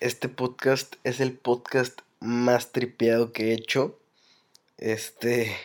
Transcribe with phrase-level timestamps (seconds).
[0.00, 3.98] este podcast es el podcast más tripeado que he hecho.
[4.78, 5.56] Este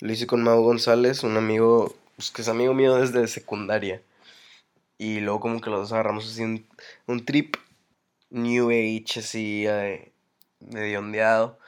[0.00, 4.02] lo hice con Mau González, un amigo, pues, que es amigo mío desde secundaria.
[4.98, 6.66] Y luego como que los dos agarramos así un,
[7.06, 7.56] un trip
[8.30, 10.12] New Age, así, eh,
[10.60, 11.58] medio ondeado.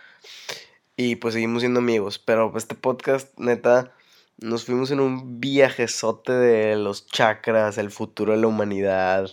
[0.96, 2.18] Y pues seguimos siendo amigos.
[2.18, 3.92] Pero este podcast, neta,
[4.38, 9.30] nos fuimos en un viajezote de los chakras, el futuro de la humanidad,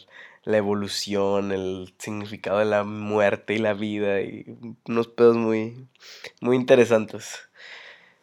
[0.48, 4.22] la evolución, el significado de la muerte y la vida.
[4.22, 4.46] Y
[4.88, 5.88] unos pedos muy,
[6.40, 7.50] muy interesantes.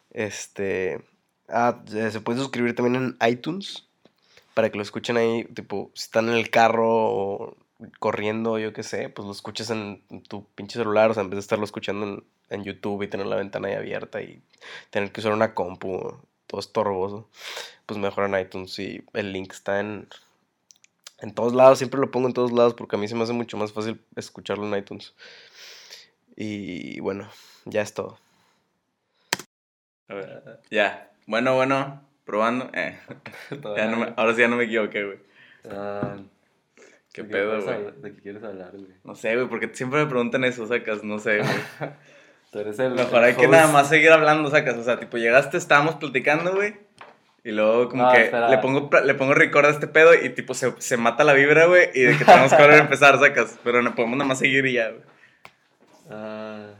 [0.09, 1.05] Este.
[1.47, 3.87] Ah, se puede suscribir también en iTunes.
[4.55, 7.57] Para que lo escuchen ahí, tipo, si están en el carro o
[7.99, 11.35] corriendo, yo qué sé, pues lo escuches en tu pinche celular, o sea, en vez
[11.35, 14.41] de estarlo escuchando en, YouTube y tener la ventana ahí abierta y
[14.91, 16.17] tener que usar una compu,
[16.47, 17.27] todo estorboso,
[17.85, 20.07] pues mejor en iTunes y el link está en,
[21.19, 23.33] en todos lados, siempre lo pongo en todos lados porque a mí se me hace
[23.33, 25.13] mucho más fácil escucharlo en iTunes.
[26.35, 27.29] Y bueno,
[27.65, 28.19] ya es todo.
[30.69, 32.69] Ya, bueno, bueno, probando.
[32.73, 32.99] Eh.
[34.17, 35.19] ahora sí ya no me equivoqué, güey.
[35.69, 36.17] Ah,
[37.13, 38.01] ¿Qué pedo, güey?
[38.01, 38.93] ¿De qué quieres hablar, güey?
[39.03, 41.49] No sé, güey, porque siempre me preguntan eso, sacas, no sé, güey.
[42.51, 42.93] Tú eres el.
[42.93, 44.77] Mejor hay que nada más seguir hablando, sacas.
[44.77, 46.84] O sea, tipo, llegaste, estábamos platicando, güey.
[47.45, 50.73] Y luego como que le pongo, le pongo record a este pedo y tipo se,
[50.79, 51.89] se mata la vibra, güey.
[51.93, 53.59] Y de que tenemos que volver a empezar, sacas.
[53.63, 55.03] Pero no podemos nada más seguir y ya, güey.
[56.09, 56.73] Ah,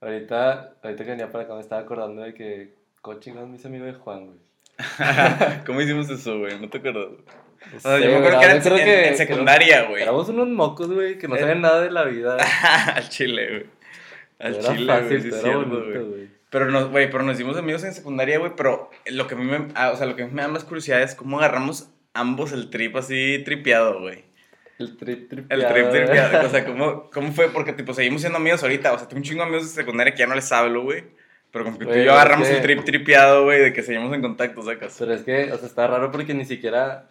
[0.00, 3.86] ahorita, ahorita que venía para acá me estaba acordando de que coaching es mis amigos
[3.86, 4.38] de Juan, güey.
[5.64, 6.58] ¿Cómo hicimos eso, güey?
[6.58, 7.18] No te acuerdo.
[7.76, 10.02] O sea, yo me acuerdo que era en, en, secundaria, güey.
[10.02, 11.40] Éramos unos mocos, güey, que no eh.
[11.40, 12.36] saben nada de la vida.
[12.96, 13.66] Al chile, güey.
[14.40, 16.39] Al chile, güey.
[16.50, 19.44] Pero nos, güey, pero nos hicimos amigos en secundaria, güey, pero lo que a mí
[19.44, 22.70] me, ah, o sea, lo que me da más curiosidad es cómo agarramos ambos el
[22.70, 24.24] trip así tripeado, güey.
[24.78, 25.62] El trip tripeado.
[25.62, 27.48] El trip tripeado, o sea, ¿cómo, ¿cómo fue?
[27.50, 30.12] Porque, tipo, seguimos siendo amigos ahorita, o sea, tengo un chingo de amigos de secundaria
[30.12, 31.04] que ya no les hablo, güey.
[31.52, 34.22] Pero como que tú y yo agarramos el trip tripeado, güey, de que seguimos en
[34.22, 34.96] contacto, sacas.
[34.98, 37.08] Pero es que, o sea, está raro porque ni siquiera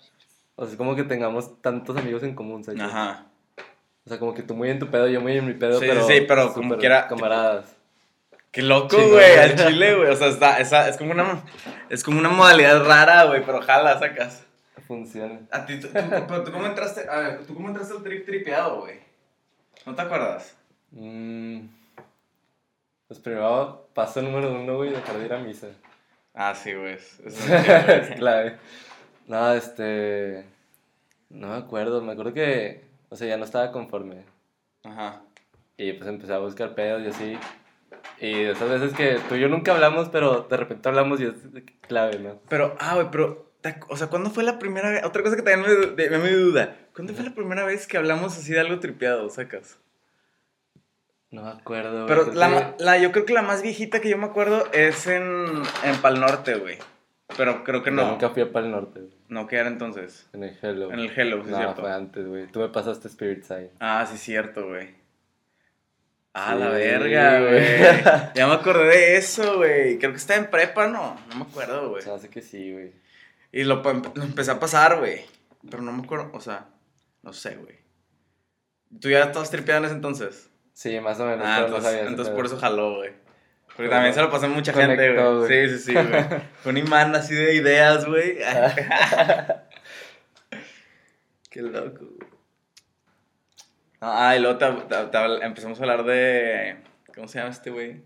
[0.60, 2.82] o sea, es como que tengamos tantos amigos en común, ¿sabes?
[2.82, 3.28] Ajá.
[4.06, 5.86] O sea, como que tú muy en tu pedo, yo muy en mi pedo, sí,
[5.88, 6.06] pero...
[6.06, 7.08] Sí, sí, pero como quiera...
[7.08, 7.78] Camaradas.
[8.52, 10.10] Qué loco, güey, al chile, güey.
[10.10, 11.44] O sea, está, esa, es, como una,
[11.90, 14.46] es como una modalidad rara, güey, pero jala, sacas.
[14.88, 15.42] Funciona.
[15.52, 18.82] A ti, tú, pero tú cómo entraste, a ver, tú cómo entraste al trip tripeado,
[18.82, 19.00] güey.
[19.86, 20.56] ¿No te acuerdas?
[20.92, 21.80] Mmm...
[23.10, 25.70] Pues primero, paso número uno, güey, dejar de ir a misa.
[26.32, 26.94] Ah, sí, güey.
[27.26, 28.58] Es clave.
[29.26, 30.46] No, este.
[31.30, 32.84] No me acuerdo, me acuerdo que.
[33.10, 34.26] O sea, ya no estaba conforme.
[34.84, 35.24] Ajá.
[35.76, 37.40] Y pues empecé a buscar pedos y así.
[38.22, 41.34] Y esas veces que tú y yo nunca hablamos, pero de repente hablamos y es
[41.82, 42.40] clave, ¿no?
[42.50, 43.50] Pero, ah, güey, pero.
[43.90, 45.04] O sea, ¿cuándo fue la primera vez?
[45.04, 46.78] Otra cosa que también me, me, me duda.
[46.96, 49.80] ¿Cuándo fue la primera vez que hablamos así de algo tripeado, sacas?
[51.32, 54.26] No me acuerdo, Pero la, la, yo creo que la más viejita que yo me
[54.26, 56.78] acuerdo es en, en Pal Norte, güey.
[57.38, 58.02] Pero creo que no.
[58.02, 59.02] Yo nunca fui a Pal Norte.
[59.28, 60.28] No, ¿qué era entonces?
[60.34, 60.92] En el Hello.
[60.92, 61.82] En el Hello, sí, no, cierto.
[61.82, 62.48] fue antes, güey.
[62.48, 63.72] Tú me pasaste Spirit Side.
[63.80, 64.99] Ah, sí, cierto, güey.
[66.34, 68.34] Ah, la verga, güey.
[68.36, 69.98] ya me acordé de eso, güey.
[69.98, 71.20] Creo que está en prepa, ¿no?
[71.30, 72.02] No me acuerdo, güey.
[72.02, 72.94] O sea, hace que sí, güey.
[73.52, 75.26] Y lo, lo, empecé a pasar, güey.
[75.70, 76.68] Pero no me acuerdo, o sea,
[77.24, 77.80] no sé, güey.
[79.02, 80.50] ¿Tú ya estabas tripeando en ese entonces?
[80.74, 81.46] Sí, más o menos.
[81.46, 83.12] Ah, entonces, entonces por eso jaló, güey.
[83.76, 85.48] Porque también se lo pasó a mucha gente, güey.
[85.48, 86.26] Sí, sí, sí, güey.
[86.66, 88.38] Un imán así de ideas, güey.
[91.50, 92.19] Qué loco, güey.
[94.02, 94.60] Ah, y luego
[95.42, 96.78] empezamos a hablar de.
[97.14, 98.02] ¿Cómo se llama este güey?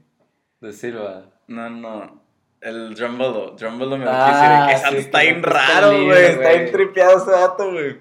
[0.59, 1.25] De Silva.
[1.47, 2.23] No, no.
[2.61, 3.51] El Drumbolo.
[3.51, 6.25] Drumbolo me ah, que sí, está bien raro, güey.
[6.25, 7.97] Está bien tripeado ese dato, güey.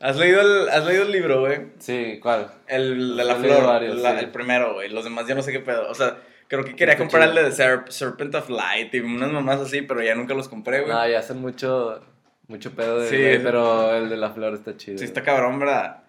[0.00, 1.72] ¿Has leído el, ¿Has leído el libro, güey?
[1.78, 2.50] Sí, ¿cuál?
[2.66, 3.82] El de la flor.
[3.82, 4.88] El primero, güey.
[4.90, 5.90] Los demás ya no sé qué pedo.
[5.90, 6.18] O sea,
[6.48, 7.52] Creo que quería comprar el de
[7.90, 10.92] Serpent of Light y unas mamás así, pero ya nunca los compré, güey.
[10.92, 12.00] No, ya hacen mucho,
[12.48, 14.98] mucho pedo de, sí, pero el de la flor está chido.
[14.98, 16.03] Sí, está cabrón, ¿verdad?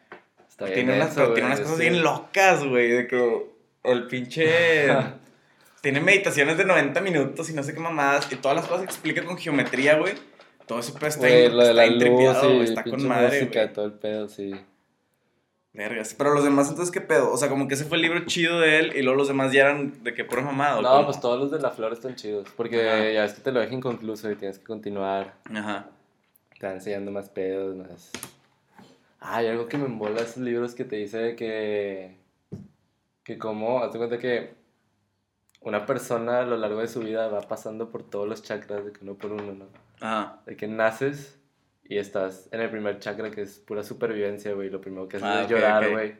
[0.56, 3.46] Está bien tiene, unas, tiene unas cosas bien locas, güey, de que
[3.84, 4.88] el pinche...
[5.82, 9.24] tiene meditaciones de 90 minutos y no sé qué mamadas, y todas las cosas explica
[9.24, 10.14] con geometría, güey.
[10.66, 13.86] Todo eso pues, está, güey, lo de la luz, sí, está con madre, música, todo
[13.86, 14.56] el pedo, sí.
[15.74, 16.16] Vergas.
[16.18, 17.32] Pero los demás, entonces, ¿qué pedo?
[17.32, 19.52] O sea, como que ese fue el libro chido de él y luego los demás
[19.52, 20.82] ya eran de que puro mamado.
[20.82, 22.48] No, pues todos los de la flor están chidos.
[22.56, 22.78] Porque
[23.14, 25.36] ya es que te lo dejan inconcluso y tienes que continuar.
[25.54, 25.90] Ajá.
[26.62, 28.12] Van enseñando más pedos, más.
[29.28, 32.18] Hay algo que me embola esos libros que te dice que.
[33.24, 34.54] Que como, hazte cuenta que
[35.62, 38.92] una persona a lo largo de su vida va pasando por todos los chakras de
[38.92, 39.66] que uno por uno, ¿no?
[40.00, 40.42] Ajá.
[40.46, 41.40] De que naces
[41.84, 44.70] y estás en el primer chakra que es pura supervivencia, güey.
[44.70, 46.16] Lo primero que haces ah, es llorar, güey.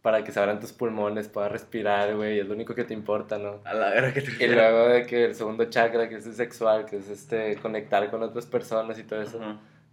[0.00, 2.38] Para que se abran tus pulmones, puedas respirar, güey.
[2.38, 3.60] Es lo único que te importa, ¿no?
[3.64, 6.34] A la vera que te Y luego de que el segundo chakra, que es el
[6.34, 9.40] sexual, que es este conectar con otras personas y todo eso.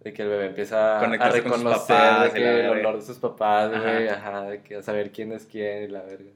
[0.03, 4.09] De que el bebé empieza a reconocer que el olor de sus papás, güey.
[4.09, 4.43] Ajá.
[4.43, 6.31] de que a saber quién es quién y la verga.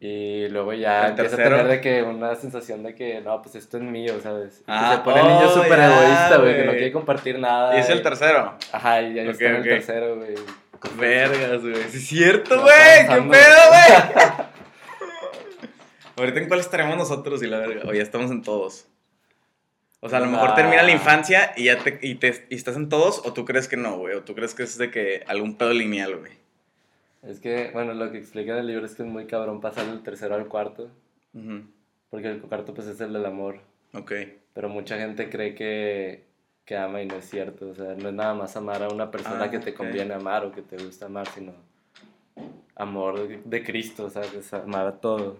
[0.00, 3.78] Y luego ya empieza a tener de que una sensación de que, no, pues esto
[3.78, 4.62] es mío, ¿sabes?
[4.68, 7.76] Ah, se pone el niño oh, súper egoísta, güey, que no quiere compartir nada.
[7.76, 8.56] ¿Y es el tercero?
[8.70, 10.34] Ajá, y ya está en el tercero, güey.
[10.96, 11.80] Vergas, güey.
[11.80, 13.08] Es cierto, güey.
[13.08, 14.48] ¿Qué pedo, güey?
[16.16, 17.82] Ahorita en cuál estaremos nosotros y la verga.
[17.88, 18.86] O ya estamos en todos.
[20.00, 22.76] O sea, a lo mejor termina la infancia y ya te, y te, y estás
[22.76, 24.14] en todos, o tú crees que no, güey.
[24.14, 26.32] O tú crees que es de que algún pedo lineal, güey.
[27.22, 29.86] Es que, bueno, lo que explica en el libro es que es muy cabrón pasar
[29.86, 30.88] del tercero al cuarto.
[32.10, 33.60] Porque el cuarto, pues, es el del amor.
[33.92, 34.12] Ok.
[34.54, 36.24] Pero mucha gente cree que,
[36.64, 37.70] que ama y no es cierto.
[37.70, 40.44] O sea, no es nada más amar a una persona ah, que te conviene amar
[40.44, 41.52] o que te gusta amar, sino
[42.78, 45.36] amor de, Cristo, o sea, es amar a todo.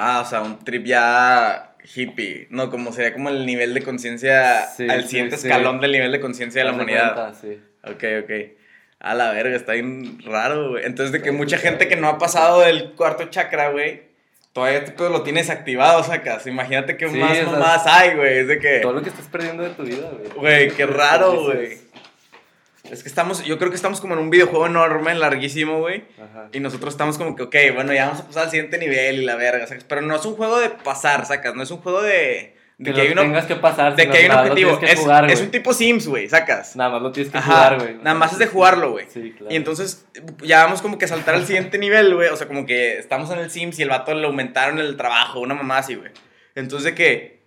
[0.00, 2.46] Ah, o sea, un trip ya hippie.
[2.50, 6.60] No, como sería como el nivel de conciencia, al siguiente escalón del nivel de conciencia
[6.60, 7.34] de la humanidad.
[7.40, 7.60] sí.
[7.82, 8.30] Ok, ok.
[9.00, 10.84] A la verga, está bien raro, güey.
[10.84, 14.02] Entonces, de que mucha gente que no ha pasado del cuarto chakra, güey,
[14.52, 16.46] todavía este lo tienes activado, sacas.
[16.46, 18.38] Imagínate que más más hay, güey.
[18.38, 18.78] Es de que.
[18.78, 20.30] Todo lo que estás perdiendo de tu vida, güey.
[20.36, 21.78] Güey, qué raro, güey.
[22.90, 26.04] Es que estamos, yo creo que estamos como en un videojuego enorme, larguísimo, güey.
[26.52, 29.24] Y nosotros estamos como que, ok, bueno, ya vamos a pasar al siguiente nivel y
[29.24, 29.84] la verga, ¿sacas?
[29.84, 31.54] Pero no es un juego de pasar, sacas.
[31.54, 33.96] No es un juego de de que, hay uno, tengas que pasar.
[33.96, 34.78] De que hay un objetivo.
[34.80, 35.00] Es,
[35.32, 36.76] es, un tipo Sims, güey, sacas.
[36.76, 37.94] Nada más lo tienes que jugar, güey.
[37.96, 39.06] Nada más es de jugarlo, güey.
[39.08, 39.52] Sí, claro.
[39.52, 40.06] Y entonces
[40.42, 42.28] ya vamos como que a saltar al siguiente nivel, güey.
[42.28, 45.40] O sea, como que estamos en el Sims y el vato le aumentaron el trabajo,
[45.40, 46.12] una mamá así, güey.
[46.54, 47.37] Entonces de que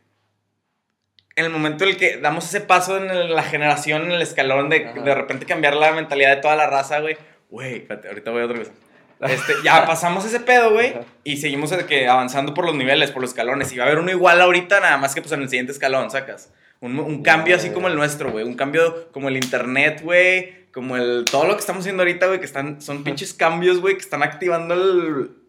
[1.36, 4.70] en el momento en el que damos ese paso en la generación, en el escalón
[4.70, 7.18] de de repente cambiar la mentalidad de toda la raza, güey.
[7.50, 8.72] Güey, espérate, ahorita voy a otra cosa.
[9.22, 10.96] Este, ya pasamos ese pedo, güey.
[11.24, 13.72] Y seguimos de que avanzando por los niveles, por los escalones.
[13.72, 16.10] Y va a haber uno igual ahorita, nada más que pues en el siguiente escalón,
[16.10, 16.52] sacas.
[16.80, 18.44] Un, un cambio así como el nuestro, güey.
[18.44, 20.66] Un cambio como el internet, güey.
[20.72, 21.26] Como el.
[21.30, 22.82] Todo lo que estamos haciendo ahorita, güey, que están.
[22.82, 24.76] Son pinches cambios, güey, que están activando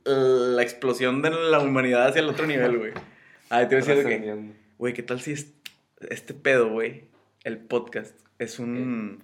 [0.05, 2.93] la explosión de la humanidad hacia el otro nivel, güey.
[3.49, 4.35] Ah, te voy a decir que.
[4.77, 5.33] Güey, ¿qué tal si
[6.11, 7.05] este pedo, güey?
[7.45, 9.21] El podcast es un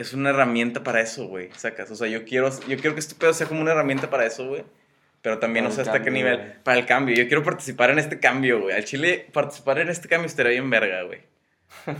[0.00, 1.90] es una herramienta para eso, güey, sacas.
[1.90, 4.48] O sea, yo quiero, yo quiero que este pedo sea como una herramienta para eso,
[4.48, 4.64] güey.
[5.22, 6.54] Pero también no sé hasta qué nivel.
[6.64, 7.14] Para el cambio.
[7.14, 8.74] Yo quiero participar en este cambio, güey.
[8.74, 11.20] Al chile, participar en este cambio estaría bien verga, güey.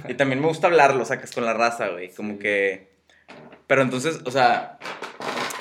[0.09, 2.11] Y también me gusta hablarlo, sacas, con la raza, güey.
[2.15, 2.88] Como que...
[3.67, 4.79] Pero entonces, o sea...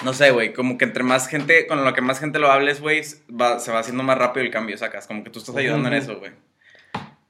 [0.06, 0.54] No sé, güey.
[0.54, 1.68] Como que entre más gente...
[1.68, 4.77] Con lo que más gente lo hables, güey, se va haciendo más rápido el cambio,
[4.77, 5.06] sacas.
[5.06, 6.31] Como que tú estás ayudando en eso, güey.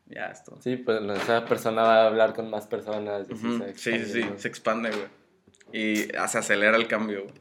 [0.09, 0.57] Ya, esto.
[0.61, 3.27] Sí, pues esa persona va a hablar con más personas.
[3.27, 5.07] sí, sí, sí, se expande, güey.
[5.71, 5.95] Y
[6.27, 7.35] se acelera el cambio, güey.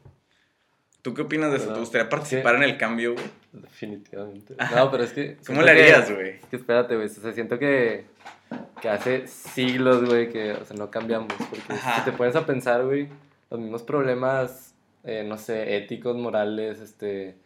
[1.01, 1.73] ¿Tú qué opinas de eso?
[1.73, 3.25] ¿Te gustaría participar en el cambio, güey?
[3.53, 4.55] Definitivamente.
[4.75, 5.39] No, pero es que...
[5.47, 6.31] ¿Cómo le harías, güey?
[6.31, 7.07] Es que espérate, güey.
[7.07, 8.05] O sea, siento que,
[8.83, 11.33] que hace siglos, güey, que o sea, no cambiamos.
[11.33, 13.09] Porque si te pones a pensar, güey,
[13.51, 14.75] los mismos problemas,
[15.05, 17.37] eh, no sé, éticos, morales, este...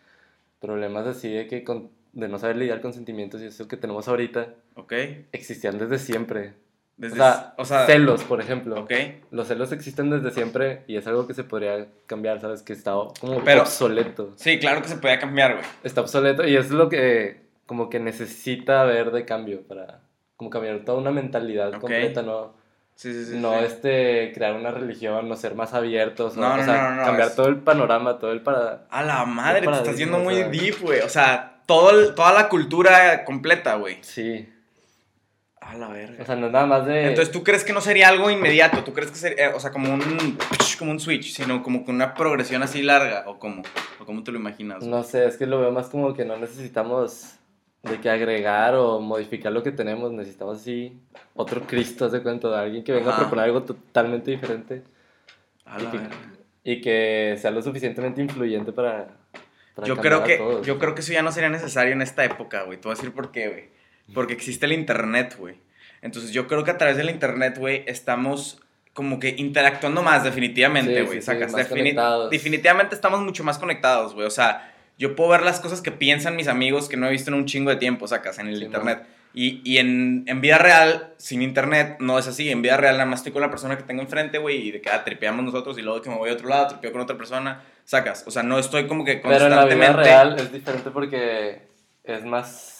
[0.63, 1.63] Problemas así de que...
[1.65, 4.93] Con, de no saber lidiar con sentimientos y eso que tenemos ahorita, ok
[5.33, 6.55] existían desde siempre.
[6.97, 7.21] Desde,
[7.57, 8.81] o, sea, celos, por ejemplo.
[8.81, 8.93] Ok.
[9.31, 12.63] Los celos existen desde siempre y es algo que se podría cambiar, ¿sabes?
[12.63, 14.33] Que está como obsoleto.
[14.37, 15.65] Sí, claro que se podría cambiar, güey.
[15.83, 20.03] Está obsoleto y es lo que como que necesita haber de cambio para
[20.37, 22.55] como cambiar toda una mentalidad completa, ¿no?
[23.03, 27.03] Sí, sí, sí, no este crear una religión, no ser más abiertos, no, o sea,
[27.05, 30.81] cambiar todo el panorama, todo el para A la madre, te estás yendo muy deep,
[30.81, 31.01] güey.
[31.01, 33.99] O sea, todo toda la cultura completa, güey.
[34.03, 34.49] Sí.
[35.61, 36.23] A la verga.
[36.23, 37.09] O sea, no es nada más de.
[37.09, 38.85] Entonces, ¿tú crees que no sería algo inmediato?
[38.85, 40.39] ¿Tú crees que sería, eh, o sea, como un,
[40.79, 43.25] como un switch, sino como con una progresión así larga?
[43.27, 43.65] ¿O cómo?
[43.99, 44.85] ¿O cómo te lo imaginas?
[44.85, 47.41] No sé, es que lo veo más como que no necesitamos
[47.83, 50.13] de que agregar o modificar lo que tenemos.
[50.13, 51.01] Necesitamos así
[51.35, 54.83] otro Cristo, de cuento, de alguien que venga a proponer algo totalmente diferente.
[55.79, 56.01] Y, que,
[56.65, 59.09] y que sea lo suficientemente influyente para
[59.85, 62.79] yo creo que yo creo que eso ya no sería necesario en esta época, güey.
[62.79, 63.69] Te voy a decir por qué, güey.
[64.15, 65.57] Porque existe el internet, güey.
[66.03, 68.61] Entonces yo creo que a través del internet, güey, estamos
[68.93, 71.21] como que interactuando más, definitivamente, güey.
[72.31, 74.27] definitivamente estamos mucho más conectados, güey.
[74.27, 74.72] O sea,
[75.03, 77.45] yo puedo ver las cosas que piensan mis amigos que no he visto en un
[77.45, 79.03] chingo de tiempo, sacas, en el internet.
[79.35, 82.51] Y, y en, en, vida real, sin internet, no es así.
[82.51, 84.81] En vida real, nada más estoy con la persona que tengo enfrente, güey, y de
[84.81, 87.17] que ah, tripeamos nosotros y luego que me voy a otro lado, tripeo con otra
[87.17, 88.23] persona, sacas.
[88.29, 89.75] O sea, no estoy como que constantemente...
[89.75, 91.63] Pero en la vida real es diferente porque
[92.05, 92.79] es más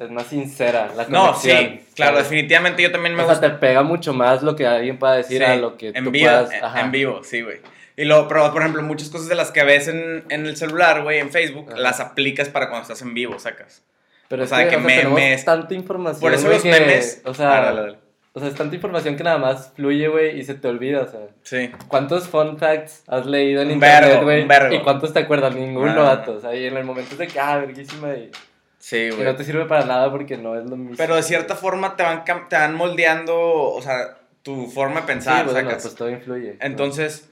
[0.00, 3.38] es más sincera la No, sí, claro, definitivamente yo también me gusta.
[3.38, 6.02] O sea, te pega mucho más lo que alguien pueda decir a lo que en
[6.02, 6.32] tú vivo,
[6.74, 7.58] En vivo, sí, güey.
[8.02, 11.04] Y luego, pero, por ejemplo, muchas cosas de las que ves en, en el celular,
[11.04, 13.84] güey, en Facebook, las aplicas para cuando estás en vivo, sacas.
[14.26, 15.44] Pero o sea, que, memes.
[15.44, 16.20] tanta información.
[16.20, 17.22] Por eso los memes.
[17.24, 17.94] O sea,
[18.32, 21.06] o sea, es tanta información que nada más fluye, güey, y se te olvida, o
[21.06, 21.20] sea.
[21.42, 21.70] Sí.
[21.86, 24.48] ¿Cuántos fun facts has leído en internet, güey?
[24.74, 25.54] ¿Y cuántos te acuerdas?
[25.54, 26.16] Ninguno, ah.
[26.16, 26.38] datos.
[26.38, 28.32] O sea, y en el momento de que, ah, verguísima, y...
[28.80, 29.18] Sí, güey.
[29.18, 30.96] Que no te sirve para nada porque no es lo mismo.
[30.96, 35.46] Pero de cierta forma te van, te van moldeando, o sea, tu forma de pensar,
[35.46, 36.56] sí, bueno, pues todo influye.
[36.58, 37.28] Entonces...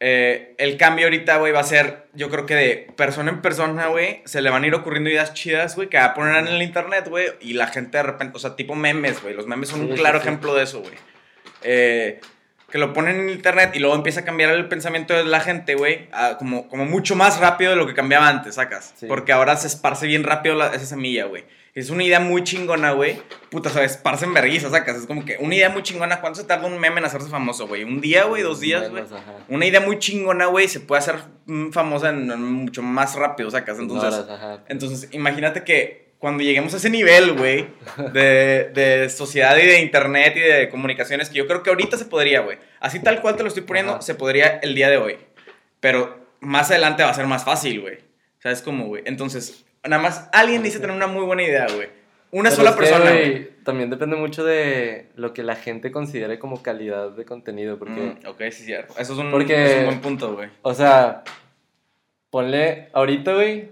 [0.00, 3.86] Eh, el cambio ahorita, güey, va a ser, yo creo que de persona en persona,
[3.86, 6.48] güey, se le van a ir ocurriendo ideas chidas, güey, que va a poner en
[6.48, 9.68] el internet, güey, y la gente de repente, o sea, tipo memes, güey, los memes
[9.68, 10.94] son un claro ejemplo de eso, güey.
[11.62, 12.20] Eh,
[12.70, 15.76] que lo ponen en internet y luego empieza a cambiar el pensamiento de la gente,
[15.76, 16.08] güey,
[16.38, 18.94] como, como mucho más rápido de lo que cambiaba antes, sacas.
[19.06, 21.44] Porque ahora se esparce bien rápido esa semilla, güey.
[21.74, 23.20] Es una idea muy chingona, güey.
[23.50, 23.96] Puta, ¿sabes?
[23.96, 24.96] Parse en vergüenza, sacas.
[24.96, 26.20] Es como que una idea muy chingona.
[26.20, 27.82] ¿Cuánto se tarda un meme en hacerse famoso, güey?
[27.82, 28.42] ¿Un día, güey?
[28.42, 29.02] ¿Dos días, güey?
[29.48, 31.16] Una idea muy chingona, güey, se puede hacer
[31.46, 33.80] mm, famosa en, mucho más rápido, sacas.
[33.80, 34.24] Entonces,
[34.68, 37.66] entonces imagínate que cuando lleguemos a ese nivel, güey,
[38.12, 42.04] de, de, sociedad y de internet y de comunicaciones, que yo creo que ahorita se
[42.04, 42.56] podría, güey.
[42.78, 45.16] Así tal cual te lo estoy poniendo, se podría el día de hoy.
[45.80, 47.98] Pero más adelante va a ser más fácil, güey.
[48.38, 49.02] ¿Sabes cómo, güey?
[49.06, 51.88] Entonces, Nada más alguien dice tener una muy buena idea, güey.
[52.30, 53.12] Una sola persona.
[53.62, 57.78] también depende mucho de lo que la gente considere como calidad de contenido.
[57.78, 58.94] Porque, mm, ok, sí, cierto.
[58.98, 60.48] Eso es un, es un buen punto, güey.
[60.62, 61.22] O sea,
[62.30, 63.68] ponle ahorita, güey,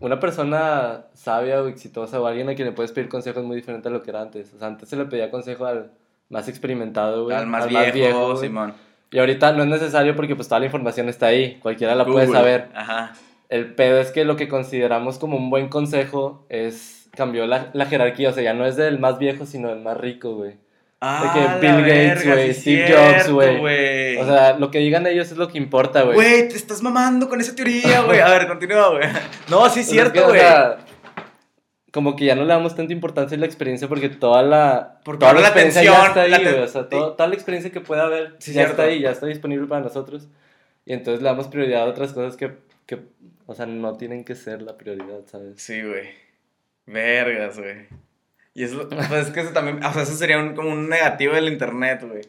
[0.00, 3.88] una persona sabia o exitosa o alguien a quien le puedes pedir consejos muy diferente
[3.88, 4.52] a lo que era antes.
[4.54, 5.92] O sea, antes se le pedía consejo al
[6.28, 7.36] más experimentado, güey.
[7.36, 8.74] Al más viejo, Simón.
[9.10, 11.58] Y ahorita no es necesario porque pues toda la información está ahí.
[11.60, 12.68] Cualquiera la puede saber.
[12.74, 13.12] Ajá.
[13.52, 17.84] El pedo es que lo que consideramos como un buen consejo es cambió la, la
[17.84, 20.54] jerarquía, o sea, ya no es del más viejo, sino del más rico, güey.
[21.02, 24.16] Ah, de que Bill Gates, güey, Steve Jobs, güey.
[24.16, 26.14] O sea, lo que digan ellos es lo que importa, güey.
[26.14, 28.20] Güey, te estás mamando con esa teoría, güey.
[28.20, 29.02] A ver, continúa, güey.
[29.50, 30.40] No, sí es cierto, güey.
[30.40, 30.78] O sea,
[31.92, 35.34] como que ya no le damos tanta importancia a la experiencia porque toda la, toda
[35.34, 36.62] la, experiencia ya está ahí, güey.
[36.62, 39.82] O sea, toda la experiencia que pueda haber ya está ahí, ya está disponible para
[39.82, 40.28] nosotros.
[40.86, 42.56] Y entonces le damos prioridad a otras cosas que,
[42.86, 43.00] que
[43.46, 45.60] o sea, no tienen que ser la prioridad, ¿sabes?
[45.60, 46.10] Sí, güey.
[46.86, 47.86] Vergas, güey.
[48.54, 51.34] Y eso, pues es que eso también, o sea, eso sería un, como un negativo
[51.34, 52.22] del internet, güey.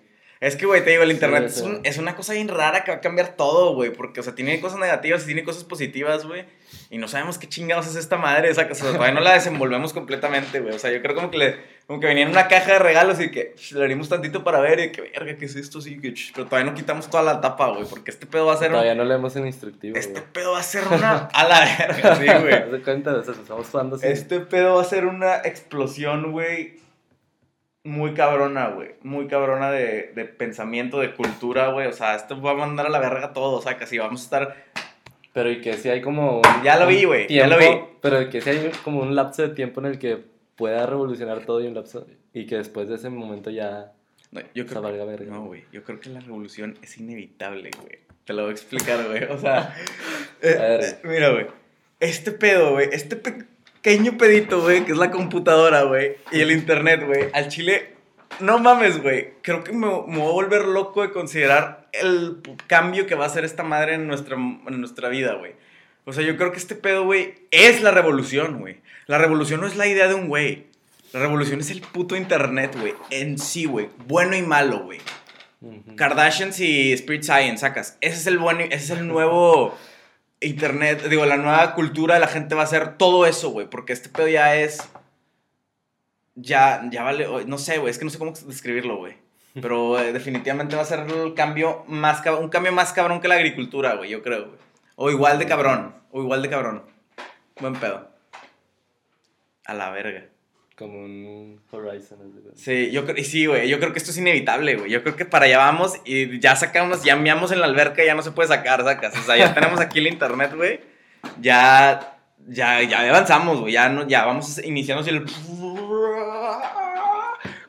[0.43, 2.98] Es que, güey, te digo, el internet es, es, una cosa bien rara que va
[2.98, 3.93] a cambiar todo, güey.
[3.93, 6.43] Porque, o sea, tiene cosas negativas y tiene cosas positivas, güey.
[6.89, 8.51] Y no sabemos qué chingados es esta madre.
[8.51, 10.75] O sea, que todavía no la desenvolvemos completamente, güey.
[10.75, 11.55] O sea, yo creo como que, le,
[11.88, 14.80] como que venía en una caja de regalos y que le abrimos tantito para ver
[14.80, 15.82] y que, verga, ¿qué es esto?
[15.82, 17.86] Sí, que, pero todavía no quitamos toda la tapa, güey.
[17.86, 18.72] Porque este pedo va a ser.
[18.72, 19.98] Todavía no leemos en instructivo.
[19.98, 21.25] Este pedo va a ser una.
[21.34, 22.72] a la verga, sí, güey.
[22.72, 24.08] de cuenta, o sea, estamos jugando así.
[24.08, 26.84] Este pedo va a ser una explosión, güey
[27.84, 28.96] muy cabrona, güey.
[29.04, 31.88] Muy cabrona de, de, pensamiento, de cultura, güey.
[31.88, 33.58] O sea, esto va a mandar a la verga todo.
[33.58, 34.56] O sea, que si vamos a estar.
[35.34, 36.42] Pero y que si hay como.
[36.63, 37.28] Ya lo vi, güey.
[37.28, 37.66] Ya lo vi.
[38.02, 40.33] Pero que si hay como un lapso de tiempo en el que
[40.63, 42.08] pueda revolucionar todo y un lapso.
[42.34, 43.91] Y que después de ese momento ya.
[44.32, 45.25] No, yo creo, verga.
[45.25, 45.65] No, güey.
[45.74, 48.00] Yo creo que la revolución es inevitable, güey.
[48.24, 49.24] Te lo voy a explicar, güey.
[49.25, 49.75] O sea.
[50.46, 51.48] Eh, mira, güey.
[52.01, 52.89] Este pedo, güey.
[52.91, 57.93] Este pequeño pedito, güey, que es la computadora, güey, y el internet, güey, al chile,
[58.41, 63.08] no mames, güey, creo que me, me, voy a volver loco de considerar el cambio
[63.08, 65.53] que va a hacer esta madre en nuestra, en nuestra vida, güey.
[66.03, 68.82] O sea, yo creo que este pedo, güey, es la revolución, güey.
[69.05, 70.67] La revolución no es la idea de un güey.
[71.12, 73.89] La revolución es el puto internet, güey, en sí, güey.
[74.07, 75.00] Bueno y malo, güey.
[75.95, 77.98] Kardashians y Spirit Science, sacas.
[78.01, 79.77] Ese es el bueno, ese es el nuevo
[80.41, 83.93] internet, digo, la nueva cultura de la gente va a ser todo eso, güey, porque
[83.93, 84.89] este pedo ya es...
[86.36, 89.15] Ya, ya vale, no sé, güey, es que no sé cómo describirlo, güey.
[89.53, 93.36] Pero eh, definitivamente va a ser el cambio más, un cambio más cabrón que la
[93.36, 94.57] agricultura, güey, yo creo, güey.
[94.95, 96.83] O igual de cabrón, o igual de cabrón.
[97.60, 98.12] Buen pedo.
[99.65, 100.25] A la verga.
[100.75, 102.17] Como un Horizon.
[102.55, 103.70] Sí, yo y sí, güey.
[103.70, 104.89] Yo creo que esto es inevitable, güey.
[104.89, 108.15] Yo creo que para allá vamos y ya sacamos, ya enviamos en la alberca, ya
[108.15, 109.15] no se puede sacar, sacas.
[109.17, 110.79] O sea, ya tenemos aquí el internet, güey.
[111.39, 112.17] Ya,
[112.48, 113.74] ya, ya avanzamos, güey.
[113.74, 115.25] Ya, no, ya vamos iniciando el.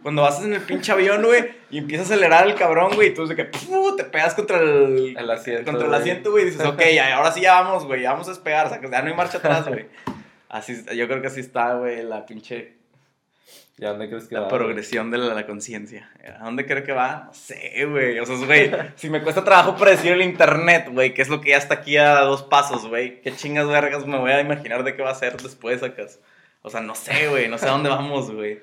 [0.03, 3.15] Cuando vas en el pinche avión, güey, y empieza a acelerar el cabrón, güey, y
[3.15, 6.67] tú de que te pegas contra el, el asiento, contra el asiento, güey, y dices,
[6.67, 6.83] ok,
[7.15, 9.67] ahora sí ya vamos, güey, ya vamos a despegar, sacas, ya no hay marcha atrás,
[9.67, 9.87] güey.
[10.55, 12.77] Así, yo creo que así está, güey, la pinche
[13.77, 14.47] ¿Y a dónde crees que la va?
[14.47, 16.09] La progresión de la, conciencia.
[16.39, 17.25] ¿A dónde creo que va?
[17.27, 18.21] No sé, güey.
[18.21, 21.51] O sea, güey, si me cuesta trabajo predecir el internet, güey, que es lo que
[21.51, 23.21] ya está aquí a dos pasos, güey.
[23.21, 26.07] ¿Qué chingas vergas me voy a imaginar de qué va a ser después, acá?
[26.63, 28.61] O sea, no sé, güey, no sé a dónde vamos, güey.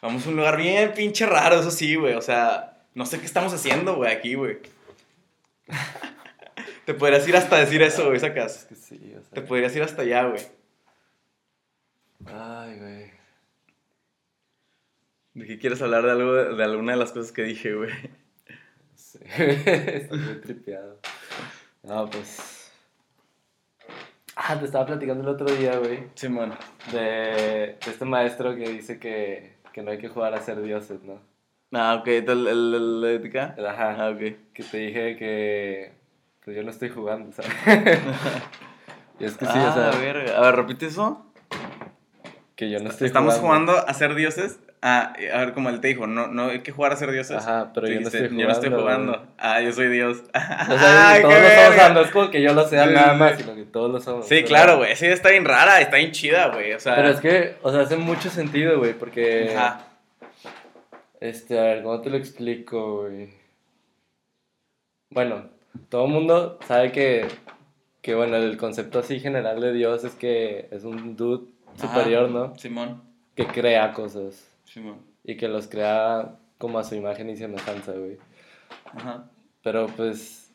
[0.00, 2.14] Vamos a un lugar bien pinche raro, eso sí, güey.
[2.14, 4.58] O sea, no sé qué estamos haciendo, güey, aquí, güey.
[6.84, 8.58] Te podrías ir hasta decir eso, güey, sacas.
[8.58, 9.30] Es que sí, o sea.
[9.32, 10.40] Te podrías ir hasta allá, güey.
[12.26, 13.10] Ay, güey.
[15.34, 17.90] ¿De qué quieres hablar de algo, de alguna de las cosas que dije, güey?
[18.94, 21.00] Sí, estoy muy tripeado.
[21.82, 22.72] No, pues.
[24.36, 26.04] Ah, te estaba platicando el otro día, güey.
[26.14, 26.56] Sí, man.
[26.92, 31.02] De, de, este maestro que dice que, que no hay que jugar a ser dioses,
[31.02, 31.20] ¿no?
[31.72, 33.56] Ah, ok, ¿el, el, el, ética?
[33.58, 33.96] Ajá.
[33.98, 34.52] Ah, ok.
[34.52, 35.92] Que te dije que.
[36.44, 37.52] Pues yo no estoy jugando, ¿sabes?
[39.18, 39.90] y es que sí, ah, o sea.
[39.90, 41.26] A ver, a ver, repite eso.
[42.56, 43.72] Que yo no estoy Estamos jugando.
[43.72, 44.60] jugando a ser dioses.
[44.80, 47.38] Ah, a ver, como él te dijo, no, no hay que jugar a ser dioses.
[47.38, 49.26] Ajá, pero yo no, estoy jugando, yo no estoy jugando.
[49.38, 50.22] Ah, yo soy Dios.
[50.34, 53.54] O sea, todos lo somos, no es como que yo lo sea nada más, sino
[53.54, 54.28] que todos lo somos.
[54.28, 56.96] Sí, claro, güey, esa idea está bien rara, está bien chida, güey, o sea...
[56.96, 59.54] Pero es que, o sea, hace mucho sentido, güey, porque...
[59.56, 59.88] Ajá.
[61.18, 63.30] Este, a ver, ¿cómo te lo explico, güey?
[65.08, 65.48] Bueno,
[65.88, 67.26] todo el mundo sabe que,
[68.02, 72.56] que, bueno, el concepto así general de Dios es que es un dude superior, ¿no?
[72.56, 73.02] Simón.
[73.34, 74.50] Que crea cosas.
[75.24, 78.18] Y que los crea como a su imagen y semejanza, güey.
[78.92, 79.30] Ajá.
[79.62, 80.52] Pero pues,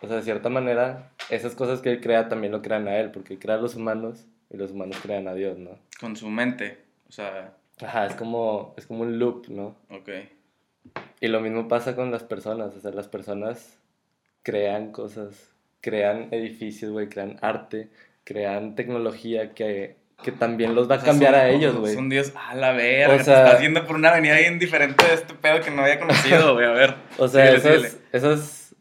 [0.00, 3.10] o sea, de cierta manera, esas cosas que él crea también lo crean a él,
[3.10, 5.78] porque crea a los humanos y los humanos crean a Dios, ¿no?
[6.00, 7.54] Con su mente, o sea...
[7.80, 9.76] Ajá, es como, es como un loop, ¿no?
[9.90, 10.08] Ok.
[11.20, 13.78] Y lo mismo pasa con las personas, o sea, las personas
[14.42, 17.90] crean cosas, crean edificios, güey, crean arte,
[18.24, 21.94] crean tecnología que que también los va a cambiar a ellos, güey.
[21.96, 25.14] un dios a la verga, o sea, estás yendo por una avenida bien diferente de
[25.14, 26.94] este pedo que no había conocido, güey, a ver.
[27.18, 28.74] O sea, esas, esas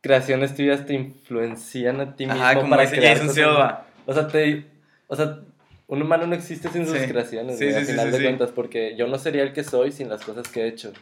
[0.00, 3.86] creaciones tuyas te influencian a ti mismo Ajá, como para dice Jason Silva.
[4.06, 4.64] O sea, te,
[5.06, 5.40] o sea,
[5.86, 9.06] un humano no existe sin sus creaciones, sí, sí, al final de cuentas, porque yo
[9.06, 10.92] no sería el que soy sin las cosas que he hecho.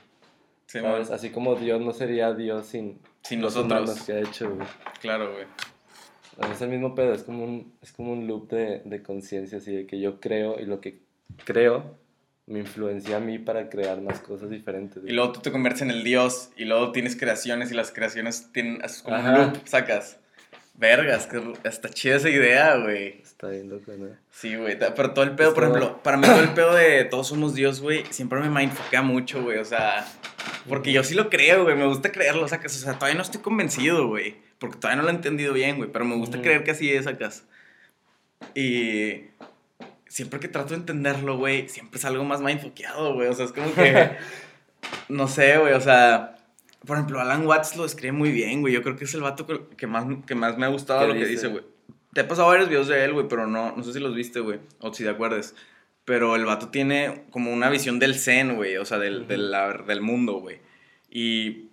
[0.67, 1.11] ¿sabes?
[1.11, 4.67] Así como Dios no sería Dios sin, sin los humanos que ha hecho, güey.
[5.01, 5.47] Claro, güey.
[6.53, 9.75] Es el mismo pedo, es como un, es como un loop de, de conciencia, así
[9.75, 11.01] de que yo creo y lo que
[11.45, 11.97] creo
[12.47, 15.03] me influencia a mí para crear más cosas diferentes.
[15.05, 18.53] Y luego tú te conviertes en el dios y luego tienes creaciones y las creaciones
[18.53, 20.21] tienen como un loop, sacas.
[20.79, 23.23] Vergas, que está chida esa idea, güey.
[23.23, 24.09] Está bien loco, ¿no?
[24.31, 24.79] Sí, güey.
[24.79, 27.81] Pero todo el pedo, por ejemplo, para mí todo el pedo de todos somos Dios,
[27.81, 29.57] güey, siempre me mindfuckea mucho, güey.
[29.57, 30.07] O sea,
[30.69, 31.77] porque yo sí lo creo, güey.
[31.77, 32.77] Me gusta creerlo, sacas.
[32.77, 34.37] O sea, todavía no estoy convencido, güey.
[34.59, 35.91] Porque todavía no lo he entendido bien, güey.
[35.93, 37.31] Pero me gusta creer que así es acá.
[38.55, 39.25] Y
[40.09, 43.29] siempre que trato de entenderlo, güey, siempre es algo más mindfuckeado, güey.
[43.29, 44.11] O sea, es como que.
[45.09, 45.75] no sé, güey.
[45.75, 46.37] O sea,
[46.87, 48.73] por ejemplo, Alan Watts lo describe muy bien, güey.
[48.73, 51.27] Yo creo que es el vato que más, que más me ha gustado lo que
[51.27, 51.65] dice, güey.
[52.15, 54.41] Te he pasado varios videos de él, güey, pero no, no sé si los viste,
[54.41, 54.61] güey.
[54.79, 55.55] O si te acuerdas.
[56.07, 58.77] Pero el vato tiene como una visión del zen, güey.
[58.77, 59.53] O sea, del, del,
[59.87, 60.61] del mundo, güey.
[61.11, 61.71] Y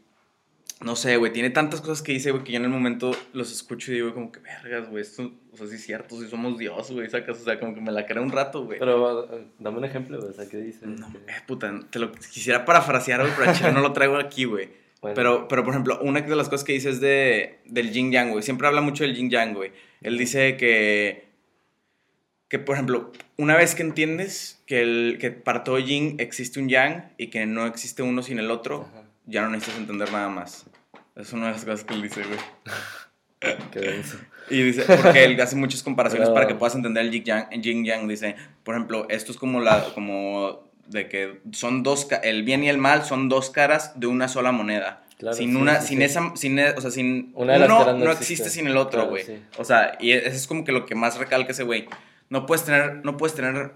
[0.83, 3.51] no sé, güey, tiene tantas cosas que dice, güey, que yo en el momento los
[3.51, 6.57] escucho y digo, como que vergas, güey, esto, o sea, sí es cierto, sí somos
[6.57, 8.79] Dios, güey, sacas, o sea, como que me la creo un rato, güey.
[8.79, 9.27] Pero
[9.59, 10.85] dame un ejemplo, güey, o sea, ¿qué dice?
[10.85, 14.69] No, eh, puta, te lo quisiera parafrasear, güey, pero no lo traigo aquí, güey.
[15.15, 18.31] Pero, pero, por ejemplo, una de las cosas que dice es de, del yin yang,
[18.31, 18.41] güey.
[18.41, 19.73] Siempre habla mucho del yin yang, güey.
[20.01, 21.25] Él dice que,
[22.47, 26.69] que, por ejemplo, una vez que entiendes que, el, que para todo yin existe un
[26.69, 28.87] yang y que no existe uno sin el otro,
[29.25, 30.65] ya no necesitas entender nada más.
[31.15, 32.39] Es una de las cosas que él dice, güey.
[33.71, 34.17] Qué denso.
[34.49, 37.85] Y dice, porque él hace muchas comparaciones para que puedas entender el yin yang, yin
[37.85, 38.07] yang.
[38.07, 42.69] Dice, por ejemplo, esto es como la, como de que son dos, el bien y
[42.69, 45.03] el mal son dos caras de una sola moneda.
[45.17, 48.49] Claro, sin una, sin esa, sin, o sea, sin una uno no, existe.
[48.49, 49.23] sin el otro, güey.
[49.57, 51.87] o sea, y eso es como que lo que más recalca ese güey.
[52.29, 53.73] No puedes tener, no puedes tener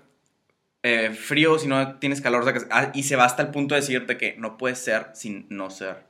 [0.88, 2.66] eh, frío si no tienes calor, sacas.
[2.72, 5.70] Ah, y se va hasta el punto de decirte que no puedes ser sin no
[5.70, 6.04] ser,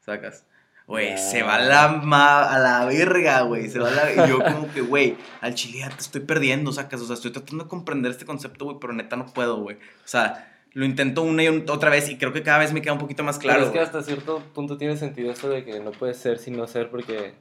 [0.00, 0.46] sacas.
[0.86, 3.68] Güey, se va a la, a la verga, güey.
[3.68, 4.26] Se va a la.
[4.26, 7.02] Yo, como que, güey, al chile te estoy perdiendo, sacas.
[7.02, 9.76] O sea, estoy tratando de comprender este concepto, güey, pero neta no puedo, güey.
[9.76, 12.94] O sea, lo intento una y otra vez y creo que cada vez me queda
[12.94, 13.60] un poquito más claro.
[13.60, 16.56] Pero es que hasta cierto punto tiene sentido eso de que no puedes ser sin
[16.56, 17.34] no ser, porque.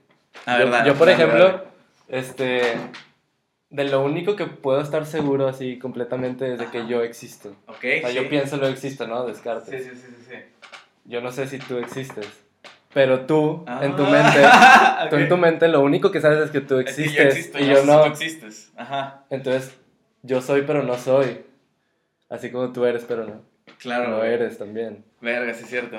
[0.45, 0.85] A verdad.
[0.85, 1.65] Yo, por ejemplo,
[2.09, 2.75] este.
[3.73, 7.55] De lo único que puedo estar seguro así completamente es de que yo existo.
[7.65, 7.83] Ok.
[7.97, 9.25] O sea, yo pienso lo existo, ¿no?
[9.25, 9.83] Descartes.
[9.83, 10.35] Sí, sí, sí, sí.
[11.05, 12.27] Yo no sé si tú existes.
[12.93, 14.09] Pero tú, en tu ah.
[14.11, 17.83] mente, tú en tu mente lo único que sabes es que tú existes y yo,
[17.83, 18.03] no.
[18.03, 18.71] Tú existes.
[18.77, 19.25] Ajá.
[19.31, 19.75] Entonces,
[20.21, 21.41] yo soy pero no soy.
[22.29, 23.41] Así como tú eres pero no.
[23.79, 24.09] Claro.
[24.09, 25.03] No eres también.
[25.19, 25.97] Verga, sí es cierto.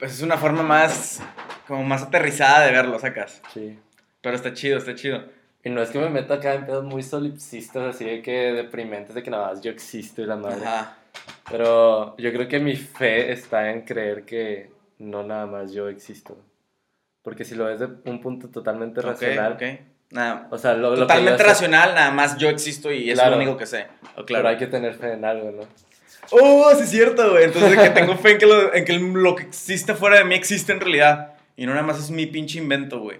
[0.00, 1.22] Pues es una forma más,
[1.68, 3.40] como más aterrizada de verlo, sacas.
[3.54, 3.78] Sí.
[4.20, 5.35] Pero está chido, está chido.
[5.66, 9.16] Y no es que me meta acá en pedos muy solipsistas, así de que deprimentes,
[9.16, 10.64] de que nada más yo existo y la madre.
[10.64, 10.96] Ajá.
[11.50, 16.38] Pero yo creo que mi fe está en creer que no nada más yo existo.
[17.20, 19.54] Porque si lo ves de un punto totalmente racional.
[19.54, 19.62] Ok,
[20.10, 23.66] Nada, o sea, lo, totalmente racional, nada más yo existo y es lo único que
[23.66, 23.88] sé.
[24.14, 24.24] claro.
[24.24, 25.62] Pero hay que tener fe en algo, ¿no?
[26.30, 27.42] Oh, sí es cierto, güey.
[27.42, 30.36] Entonces que tengo fe en que, lo, en que lo que existe fuera de mí
[30.36, 31.32] existe en realidad.
[31.56, 33.18] Y no nada más es mi pinche invento, güey.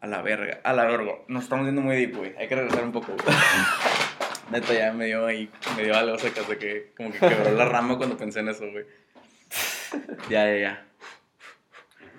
[0.00, 1.12] A la verga, a la verga.
[1.26, 2.34] Nos estamos yendo muy deep, güey.
[2.38, 3.36] Hay que regresar un poco, güey.
[4.50, 7.66] Neta, ya me dio ahí, me dio algo secas de que como que quebró la
[7.66, 8.84] rama cuando pensé en eso, güey.
[10.28, 10.84] Ya, ya, ya.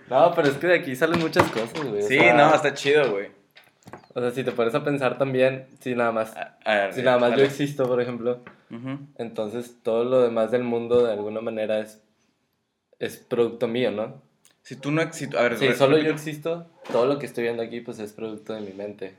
[0.10, 2.02] No, pero es que de aquí salen muchas cosas, güey.
[2.02, 3.30] Sí, no, está chido, güey.
[4.16, 6.34] O sea, si te pones a pensar también, si nada más,
[6.92, 8.44] si nada más yo existo, por ejemplo,
[9.18, 12.02] entonces todo lo demás del mundo de alguna manera es,
[12.98, 14.22] es producto mío, ¿no?
[14.64, 17.64] Si tú no existes, a ver, si solo yo existo, todo lo que estoy viendo
[17.64, 19.16] aquí pues es producto de mi mente.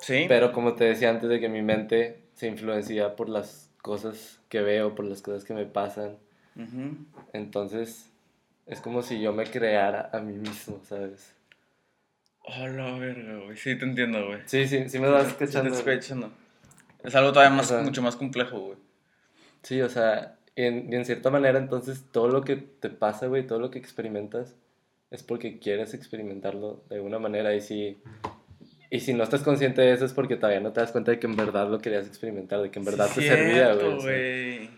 [0.00, 0.26] Sí.
[0.28, 4.60] Pero como te decía antes de que mi mente se influencia por las cosas que
[4.60, 6.16] veo, por las cosas que me pasan.
[7.32, 8.10] Entonces,
[8.66, 11.34] es como si yo me creara a mí mismo, ¿sabes?
[12.40, 13.56] Hola, verga, güey.
[13.56, 14.40] Sí, te entiendo, güey.
[14.46, 15.74] Sí, sí, sí me vas escuchando.
[15.74, 18.78] Sí te Es algo todavía más, mucho más complejo, güey.
[19.62, 23.58] Sí, o sea, en, en cierta manera, entonces, todo lo que te pasa, güey, todo
[23.58, 24.56] lo que experimentas,
[25.10, 27.54] es porque quieres experimentarlo de alguna manera.
[27.54, 27.98] Y si,
[28.90, 31.18] y si no estás consciente de eso, es porque todavía no te das cuenta de
[31.18, 34.70] que en verdad lo querías experimentar, de que en verdad te servía, güey.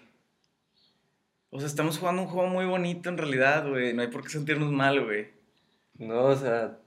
[1.51, 3.95] O sea, estamos jugando un juego muy bonito en realidad, güey.
[3.95, 5.29] No hay por qué sentirnos mal, güey.
[5.99, 6.79] No, o sea,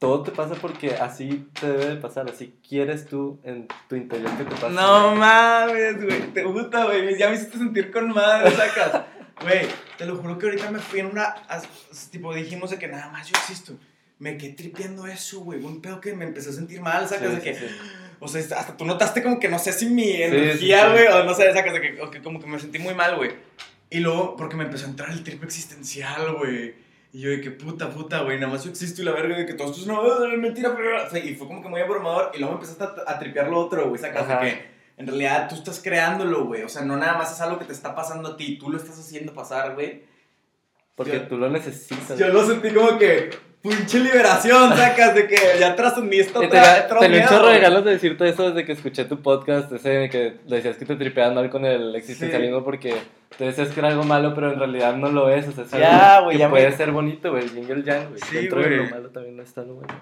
[0.00, 4.34] todo te pasa porque así te debe de pasar, así quieres tú en tu interior
[4.38, 4.70] que te pase.
[4.70, 9.02] No mames, güey, te gusta, güey, ya me hiciste sentir con madre, sacas.
[9.42, 11.34] Güey, te lo juro que ahorita me fui en una,
[12.10, 13.78] tipo, dijimos de que nada más yo existo.
[14.18, 17.42] Me quedé tripeando eso, güey, un pedo que me empecé a sentir mal, sacas, de
[17.42, 17.58] que...
[18.20, 21.34] O sea, hasta tú notaste como que no sé si mi energía, güey, o no
[21.34, 23.32] sé, sacas de que, que como que me sentí muy mal, güey.
[23.90, 26.74] Y luego, porque me empezó a entrar el trip existencial, güey.
[27.12, 29.46] Y yo de que puta, puta, güey, nada más yo existo y la verga de
[29.46, 31.18] que todo esto es una mentira, pero...
[31.18, 32.30] y fue como que muy abrumador.
[32.34, 35.56] Y luego me empezaste a, tripear lo otro, güey, sacas de que en realidad tú
[35.56, 36.62] estás creándolo, güey.
[36.62, 38.76] O sea, no nada más es algo que te está pasando a ti, tú lo
[38.76, 40.04] estás haciendo pasar, güey.
[40.94, 42.18] Porque tú lo necesitas.
[42.18, 43.30] Yo lo sentí como que,
[43.62, 46.40] pinche liberación, sacas de que ya trascendí esto.
[46.40, 50.10] Te, te lo hecho regalos de decirte eso desde que escuché tu podcast, ese de
[50.10, 52.94] que decías que te tripeaban mal con el existencialismo porque
[53.36, 55.46] te decías que era algo malo, pero en realidad no lo es.
[55.48, 58.20] O sea, es ya, que puede ser bonito, güey, el jingle yang, güey.
[58.28, 59.94] Sí, Dentro de lo malo también no está lo bueno.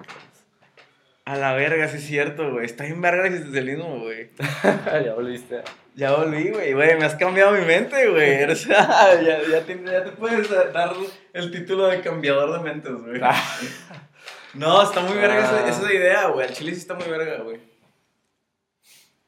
[1.28, 2.64] A la verga, sí es cierto, güey.
[2.64, 4.30] Está bien verga el existencialismo, güey.
[5.04, 5.62] ya volviste.
[5.94, 8.44] Ya volví, güey, güey, me has cambiado mi mente, güey.
[8.44, 10.94] O sea, ya, ya, te, ya te puedes dar
[11.34, 13.20] el título de cambiador de mentes, güey.
[14.54, 15.68] No, está muy verga esa, ah.
[15.68, 16.48] esa, idea, güey.
[16.48, 17.60] El chile sí está muy verga, güey.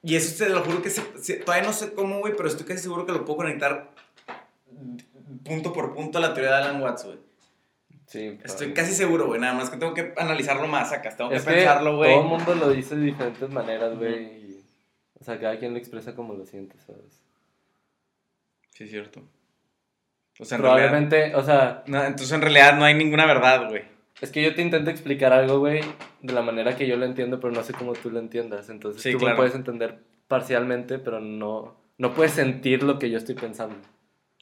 [0.02, 1.02] Y eso te lo juro que se,
[1.34, 3.90] todavía no sé cómo, güey, pero estoy casi seguro que lo puedo conectar
[5.44, 7.29] punto por punto a la teoría de Alan Watts, güey.
[8.10, 9.40] Sí, Estoy casi seguro, güey.
[9.40, 11.10] Nada más que tengo que analizarlo más acá.
[11.16, 12.10] Tengo que pensarlo, güey.
[12.10, 14.56] Todo el mundo lo dice de diferentes maneras, güey.
[15.20, 17.22] O sea, cada quien lo expresa como lo siente, ¿sabes?
[18.70, 19.22] Sí, es cierto.
[20.40, 21.84] O sea, Probablemente, o sea...
[21.86, 23.84] entonces en realidad no hay ninguna verdad, güey.
[24.20, 25.80] Es que yo te intento explicar algo, güey,
[26.20, 28.70] de la manera que yo lo entiendo, pero no sé cómo tú lo entiendas.
[28.70, 33.36] Entonces tú lo puedes entender parcialmente, pero no, no puedes sentir lo que yo estoy
[33.36, 33.76] pensando.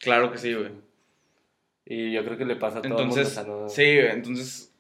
[0.01, 0.88] Claro que sí, güey.
[1.91, 3.69] Y yo creo que le pasa a todo entonces, el mundo.
[3.71, 4.71] Sí, güey, entonces...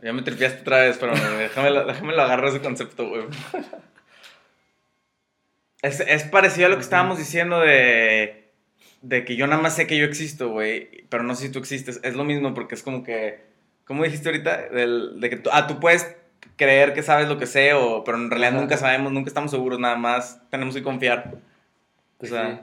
[0.00, 3.24] Ya me tripiaste otra vez, pero déjame, déjame lo agarrar ese concepto, güey.
[5.82, 8.52] Es, es, parecido a lo que estábamos diciendo de,
[9.00, 11.58] de que yo nada más sé que yo existo, güey, pero no sé si tú
[11.58, 11.98] existes.
[12.04, 13.40] Es lo mismo porque es como que,
[13.84, 14.68] ¿cómo dijiste ahorita?
[14.68, 16.16] Del, de que tú, ah, tú puedes
[16.56, 19.80] creer que sabes lo que sé, o, pero en realidad nunca sabemos, nunca estamos seguros,
[19.80, 21.34] nada más tenemos que confiar.
[22.18, 22.60] o sea,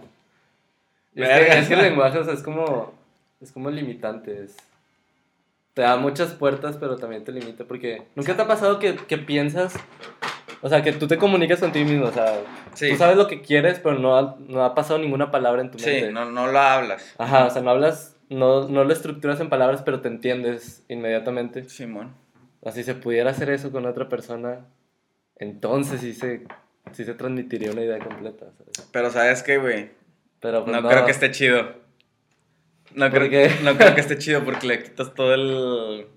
[1.13, 1.21] sí.
[1.21, 2.98] es, que, el lenguaje es como,
[3.41, 4.47] es como limitante,
[5.73, 9.17] te da muchas puertas, pero también te limita, porque nunca te ha pasado que, que
[9.17, 9.75] piensas
[10.61, 12.41] o sea, que tú te comunicas con ti mismo, o sea,
[12.77, 15.77] tú sabes lo que quieres, pero no ha, no ha pasado ninguna palabra en tu
[15.77, 16.07] mente.
[16.07, 17.15] Sí, no, no lo hablas.
[17.17, 21.67] Ajá, o sea, no hablas, no, no lo estructuras en palabras, pero te entiendes inmediatamente.
[21.69, 22.13] Simón.
[22.65, 24.65] Así se pudiera hacer eso con otra persona,
[25.37, 26.45] entonces sí se,
[26.91, 28.47] sí se transmitiría una idea completa.
[28.57, 28.89] ¿sabes?
[28.91, 29.91] Pero ¿sabes qué, güey?
[30.41, 31.73] Pero pues, no, no, creo que esté chido.
[32.93, 36.07] No creo, que, no creo que esté chido porque le quitas todo el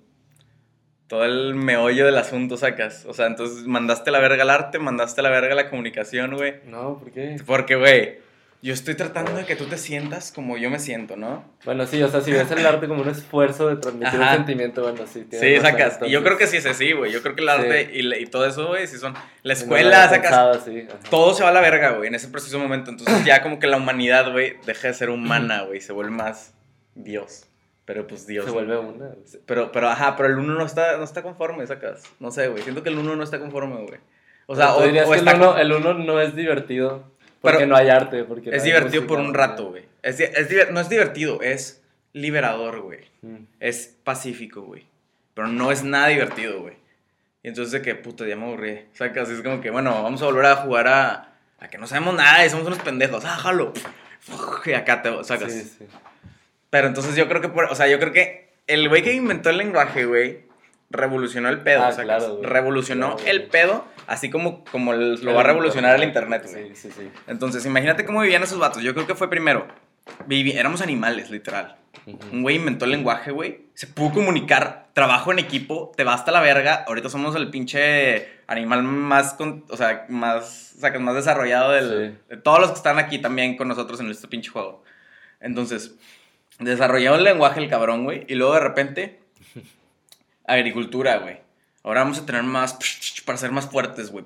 [1.12, 3.04] todo el meollo del asunto sacas.
[3.04, 6.54] O sea, entonces mandaste la verga al arte, mandaste la verga a la comunicación, güey.
[6.64, 7.37] No, ¿por qué?
[7.44, 8.20] Porque, güey,
[8.62, 11.44] yo estoy tratando de que tú te sientas como yo me siento, ¿no?
[11.66, 14.82] Bueno, sí, o sea, si ves el arte como un esfuerzo de transmitir un sentimiento,
[14.85, 15.26] bueno, sí.
[15.30, 15.98] Sí, sacas.
[16.06, 17.12] Y yo creo que sí es así, güey.
[17.12, 19.12] Yo creo que el arte y, y, todo eso, güey, si son.
[19.42, 20.64] La escuela, sacas.
[21.11, 22.90] todo se va a la verga, güey, en ese preciso momento.
[22.90, 25.82] Entonces ya como que la humanidad, güey, deja de ser humana, güey.
[25.82, 26.54] Se vuelve más
[26.94, 27.46] Dios.
[27.85, 28.44] Pero pues Dios.
[28.44, 29.11] Se vuelve una.
[29.46, 32.05] Pero, pero, ajá, pero el uno no está, no está conforme, sacas.
[32.20, 32.62] No sé, güey.
[32.62, 34.00] Siento que el uno no está conforme, güey.
[34.46, 37.88] O sea, o, dirías que el, uno, el uno no es divertido porque no hay
[37.88, 38.24] arte.
[38.24, 39.85] Porque es divertido por un rato, güey.
[40.02, 43.00] Es, es, no es divertido, es liberador, güey.
[43.22, 43.44] Mm.
[43.61, 44.87] Es pacífico, güey.
[45.35, 46.76] Pero no es nada divertido, güey.
[47.42, 48.87] Y entonces de que, puta, ya me aburrí.
[48.98, 51.87] O así es como que, bueno, vamos a volver a jugar a, a que no
[51.87, 53.24] sabemos nada y somos unos pendejos.
[53.24, 53.72] Ah, jalo.
[54.64, 55.52] Y acá te sacas.
[55.52, 55.87] Sí, sí.
[56.72, 59.58] Pero entonces yo creo que, o sea, yo creo que el güey que inventó el
[59.58, 60.46] lenguaje, güey,
[60.88, 61.82] revolucionó el pedo.
[61.85, 66.68] Ah, claro, revolucionó el pedo, así como, como lo va a revolucionar el internet, güey.
[66.68, 67.11] Sí, sí, sí.
[67.26, 68.82] Entonces, imagínate cómo vivían esos vatos.
[68.82, 69.68] Yo creo que fue primero,
[70.30, 71.76] éramos animales, literal.
[72.32, 73.66] Un güey inventó el lenguaje, güey.
[73.74, 76.87] Se pudo comunicar, trabajo en equipo, te basta la verga.
[76.88, 79.37] Ahorita somos el pinche animal más,
[79.68, 83.68] o sea, más, o más desarrollado del, de todos los que están aquí también con
[83.68, 84.82] nosotros en este pinche juego.
[85.38, 85.96] Entonces,
[86.70, 88.25] desarrolló el lenguaje el cabrón, güey.
[88.29, 89.20] Y luego de repente
[90.44, 91.38] agricultura, güey.
[91.83, 92.79] Ahora vamos a tener más
[93.25, 94.25] para ser más fuertes, güey.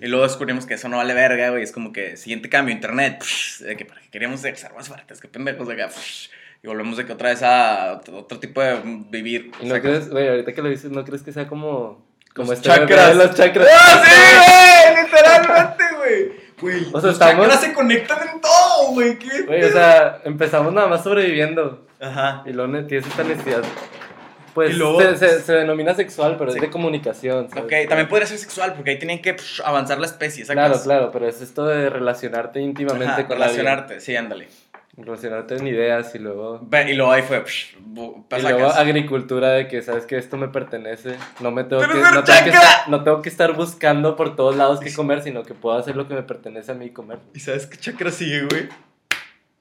[0.00, 1.62] Y luego descubrimos que eso no vale verga, güey.
[1.62, 3.24] Es como que siguiente cambio, internet.
[3.60, 5.90] De que para que queríamos ser más fuertes, que pendejos de acá.
[6.62, 8.80] Y volvemos de que otra vez a otro tipo de
[9.10, 9.50] vivir.
[9.60, 12.06] ¿Y no crees, güey, ahorita que lo dices, no crees que sea como.
[12.34, 13.08] Como los este chakras.
[13.08, 13.68] De los chakras.
[13.70, 15.04] ¡Ah, sí, güey!
[15.04, 16.43] Literalmente, güey.
[16.64, 17.46] Güey, o sea, los estamos...
[17.46, 19.18] chakras se conectan en todo, güey.
[19.46, 21.86] Güey, o sea, empezamos nada más sobreviviendo.
[22.00, 22.42] Ajá.
[22.46, 23.62] Y luego tienes esta necesidad
[24.54, 24.76] pues
[25.18, 27.46] se, se, denomina sexual, pero es de comunicación.
[27.46, 30.44] Ok, también podría ser sexual, porque ahí tienen que avanzar la especie.
[30.46, 34.46] Claro, claro, pero es esto de relacionarte íntimamente con Relacionarte, sí, ándale.
[34.96, 36.60] Relacionarte en ideas y luego.
[36.86, 37.42] Y luego ahí fue.
[37.42, 41.16] y luego agricultura de que sabes que esto me pertenece.
[41.40, 44.56] No me tengo que, no tengo que, estar, no tengo que estar buscando por todos
[44.56, 47.18] lados qué comer, sino que puedo hacer lo que me pertenece a mí comer.
[47.34, 48.68] ¿Y sabes qué chakra sigue, güey?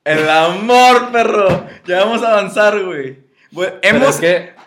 [0.04, 1.65] El amor, perro.
[1.86, 3.34] Ya vamos a avanzar, güey
[3.82, 4.19] hemos.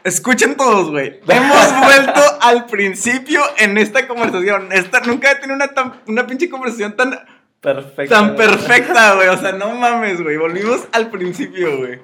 [0.05, 1.21] Escuchen todos, güey.
[1.27, 4.73] Hemos vuelto al principio en esta conversación.
[4.73, 7.19] Esta, nunca he tenido una, una pinche conversación tan.
[7.67, 8.15] Perfecta.
[8.15, 9.27] Tan perfecta, güey.
[9.27, 10.37] O sea, no mames, güey.
[10.37, 11.99] Volvimos al principio, güey.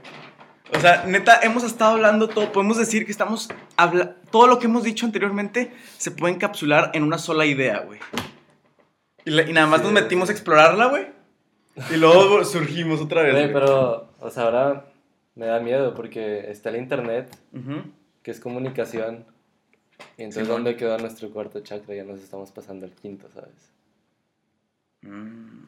[0.75, 2.51] O sea, neta, hemos estado hablando todo.
[2.51, 3.48] Podemos decir que estamos.
[3.77, 8.01] Habla todo lo que hemos dicho anteriormente se puede encapsular en una sola idea, güey.
[9.25, 11.07] Y, nada más nos metimos a explorarla, güey.
[11.92, 13.33] Y luego surgimos otra vez.
[13.33, 14.87] Güey, pero, o sea, ahora
[15.37, 17.29] me da miedo porque está el internet,
[18.25, 19.27] que es comunicación.
[20.18, 21.94] Y entonces, ¿dónde quedó nuestro cuarto chakra?
[21.94, 23.72] Ya nos estamos pasando al quinto, ¿sabes?
[25.02, 25.66] Mm.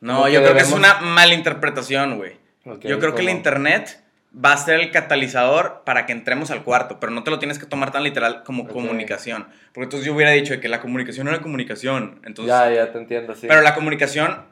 [0.00, 2.36] No, yo creo que es una malinterpretación, güey.
[2.82, 6.98] yo creo que el internet va a ser el catalizador para que entremos al cuarto,
[6.98, 9.46] pero no te lo tienes que tomar tan literal como comunicación.
[9.72, 12.20] Porque entonces yo hubiera dicho que la comunicación no era comunicación.
[12.24, 13.46] Entonces, ya, ya te entiendo, sí.
[13.48, 14.44] Pero la comunicación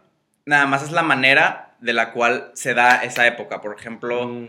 [0.44, 3.60] nada más es la manera de la cual se da esa época.
[3.60, 4.48] Por ejemplo, mm,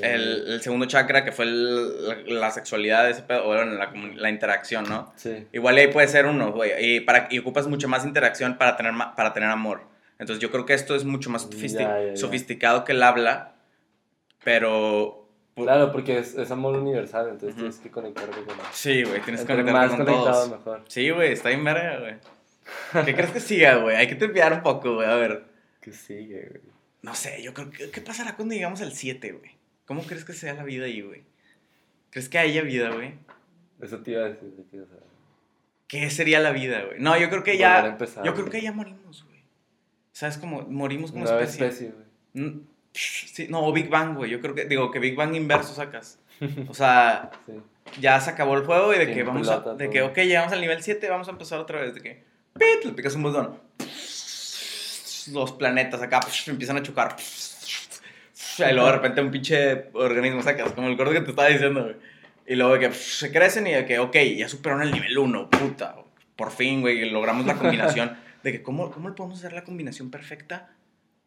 [0.00, 3.78] el, segundo chakra, que fue la, sexualidad, ese o bueno,
[4.16, 5.12] la, interacción, ¿no?
[5.16, 5.46] Sí.
[5.52, 6.72] Igual ahí puede ser uno, güey.
[6.96, 9.82] Y, para, y ocupas mucho más interacción para tener, para tener amor.
[10.18, 11.48] Entonces yo creo que esto es mucho más
[12.14, 13.56] sofisticado que el habla,
[14.44, 15.28] pero...
[15.54, 19.96] Claro, porque es, amor universal, entonces tienes que conectarte con Sí, güey, tienes que conectarte
[19.96, 20.50] con todos.
[20.50, 20.84] Mejor.
[20.88, 23.04] Sí, güey, está bien verga, güey.
[23.04, 23.96] ¿Qué crees que siga, güey?
[23.96, 25.44] Hay que tempear un poco, güey, a ver.
[25.80, 26.72] ¿Qué sigue, güey?
[27.02, 27.90] No sé, yo creo que.
[27.90, 29.61] ¿Qué pasará cuando llegamos al 7, güey?
[29.92, 31.22] ¿Cómo crees que sea la vida ahí, güey?
[32.08, 33.12] ¿Crees que haya vida, güey?
[33.78, 34.50] Eso te iba a decir,
[35.86, 36.98] ¿Qué sería la vida, güey?
[36.98, 37.98] No, yo creo que ya.
[38.24, 39.40] yo creo que ya morimos, güey.
[40.12, 40.62] ¿Sabes cómo?
[40.62, 41.66] Morimos como Nueva especie.
[41.66, 41.92] especie
[42.32, 42.46] güey.
[42.46, 44.30] Mm, sí, no, Big Bang, güey.
[44.30, 44.64] Yo creo que.
[44.64, 46.18] Digo, que Big Bang inverso sacas.
[46.68, 47.30] O sea.
[47.44, 47.52] sí.
[48.00, 49.60] Ya se acabó el juego y de que vamos a.
[49.74, 51.92] De que, ok, llegamos al nivel 7, vamos a empezar otra vez.
[51.92, 52.24] De que.
[52.54, 52.86] ¡Pit!
[52.86, 53.60] Le picas un botón
[55.30, 57.16] los planetas acá empiezan a chocar.
[58.58, 61.84] Y luego de repente un pinche organismo sacas, como el gordo que te estaba diciendo,
[61.84, 61.96] güey.
[62.46, 65.50] Y luego de que se crecen y de que, ok, ya superaron el nivel 1,
[65.50, 65.96] puta.
[66.36, 68.16] Por fin, güey, logramos la combinación.
[68.42, 70.70] De que, ¿cómo, ¿cómo le podemos hacer la combinación perfecta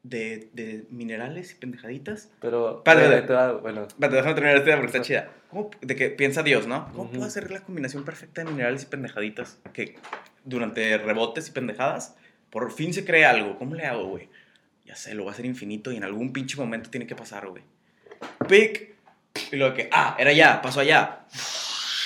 [0.03, 2.29] de, de minerales y pendejaditas?
[2.41, 3.83] Pero, espérate, bueno.
[3.83, 5.29] Espérate, déjame terminar esta idea porque está chida.
[5.49, 6.91] ¿Cómo, de que piensa Dios, ¿no?
[6.93, 9.95] ¿Cómo puedo hacer la combinación perfecta de minerales y pendejaditas que
[10.43, 12.15] durante rebotes y pendejadas
[12.55, 13.57] por fin se cree algo.
[13.57, 14.29] ¿Cómo le hago, güey?
[14.85, 17.47] Ya sé, lo va a hacer infinito y en algún pinche momento tiene que pasar,
[17.47, 17.63] güey.
[18.47, 18.95] Pic.
[19.51, 21.25] Y luego que, ah, era ya, pasó allá.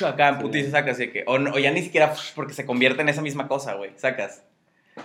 [0.06, 3.22] Acá en putiza sacas, así que, o, ya ni siquiera porque se convierte en esa
[3.22, 4.44] misma cosa, güey, sacas.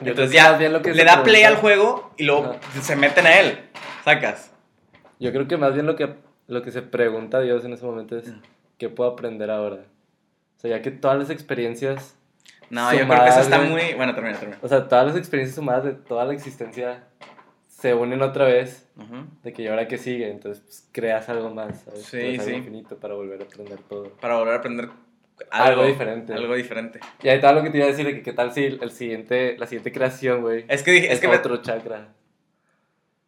[0.00, 3.58] Entonces ya le da play al juego y luego se meten a él.
[4.04, 4.52] Sacas.
[5.18, 6.14] Yo creo que más bien lo que,
[6.46, 8.32] lo que se pregunta Dios en ese momento es.
[8.78, 9.84] ¿qué puedo aprender ahora?
[10.56, 12.16] O sea, ya que todas las experiencias...
[12.70, 13.94] No, yo creo que eso está muy...
[13.94, 14.58] Bueno, termina, termina.
[14.62, 17.04] O sea, todas las experiencias sumadas de toda la existencia
[17.84, 18.88] se unen otra vez,
[19.42, 22.00] de que ahora que sigue, entonces pues, creas algo más, ¿sabes?
[22.04, 22.52] Sí, sí.
[22.52, 24.08] infinito para volver a aprender todo.
[24.22, 24.88] Para volver a aprender
[25.50, 26.32] algo, diferente.
[26.32, 27.00] Algo diferente.
[27.22, 28.90] Y ahí está lo que te iba a decir, de que qué tal si el
[28.90, 30.64] siguiente, la siguiente creación, güey.
[30.66, 32.08] Es que dije, es, que otro chakra.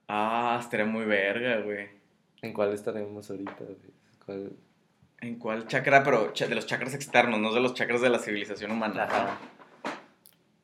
[0.08, 1.90] Ah, estaría muy verga, güey.
[2.40, 3.62] ¿En cuál estaremos ahorita,
[4.26, 4.48] güey?
[5.20, 6.02] ¿En cuál chakra?
[6.02, 9.38] Pero de los chakras externos, no de los chakras de la civilización humana.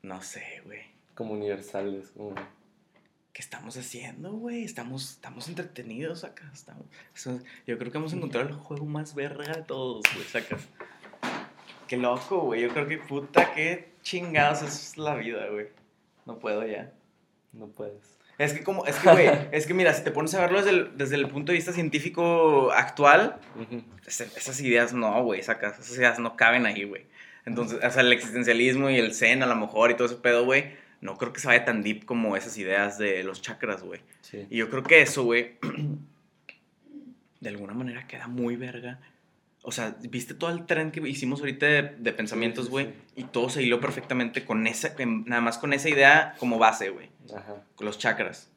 [0.00, 0.80] No sé, güey.
[1.14, 2.34] Como universales, como...
[3.32, 4.64] ¿qué estamos haciendo, güey?
[4.64, 6.50] Estamos, estamos entretenidos acá.
[6.52, 6.86] Estamos,
[7.66, 10.68] yo creo que hemos encontrado el juego más verga de todos, güey, sacas.
[11.88, 12.62] Qué loco, güey.
[12.62, 15.68] Yo creo que puta, qué chingados es la vida, güey.
[16.26, 16.92] No puedo ya.
[17.52, 18.18] No puedes.
[18.38, 20.70] Es que como, es que, güey, es que mira, si te pones a verlo desde
[20.70, 23.40] el, desde el punto de vista científico actual,
[24.06, 27.06] esas ideas no, güey, sacas, esas ideas no caben ahí, güey.
[27.44, 30.44] Entonces, o sea, el existencialismo y el zen a lo mejor y todo ese pedo,
[30.44, 34.00] güey, no creo que se vaya tan deep como esas ideas de los chakras, güey.
[34.48, 35.58] Y yo creo que eso, güey,
[37.40, 39.00] de alguna manera queda muy verga.
[39.62, 43.62] O sea, viste todo el tren que hicimos ahorita de, pensamientos, güey, y todo se
[43.64, 47.10] hiló perfectamente con esa, nada más con esa idea como base, güey.
[47.74, 48.48] Con los chakras.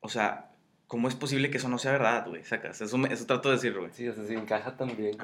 [0.00, 0.50] O sea,
[0.86, 2.44] ¿cómo es posible que eso no sea verdad, güey?
[2.44, 3.90] Sacas, eso, eso trato de decir, güey.
[3.92, 5.16] Sí, o sea, sí encaja también.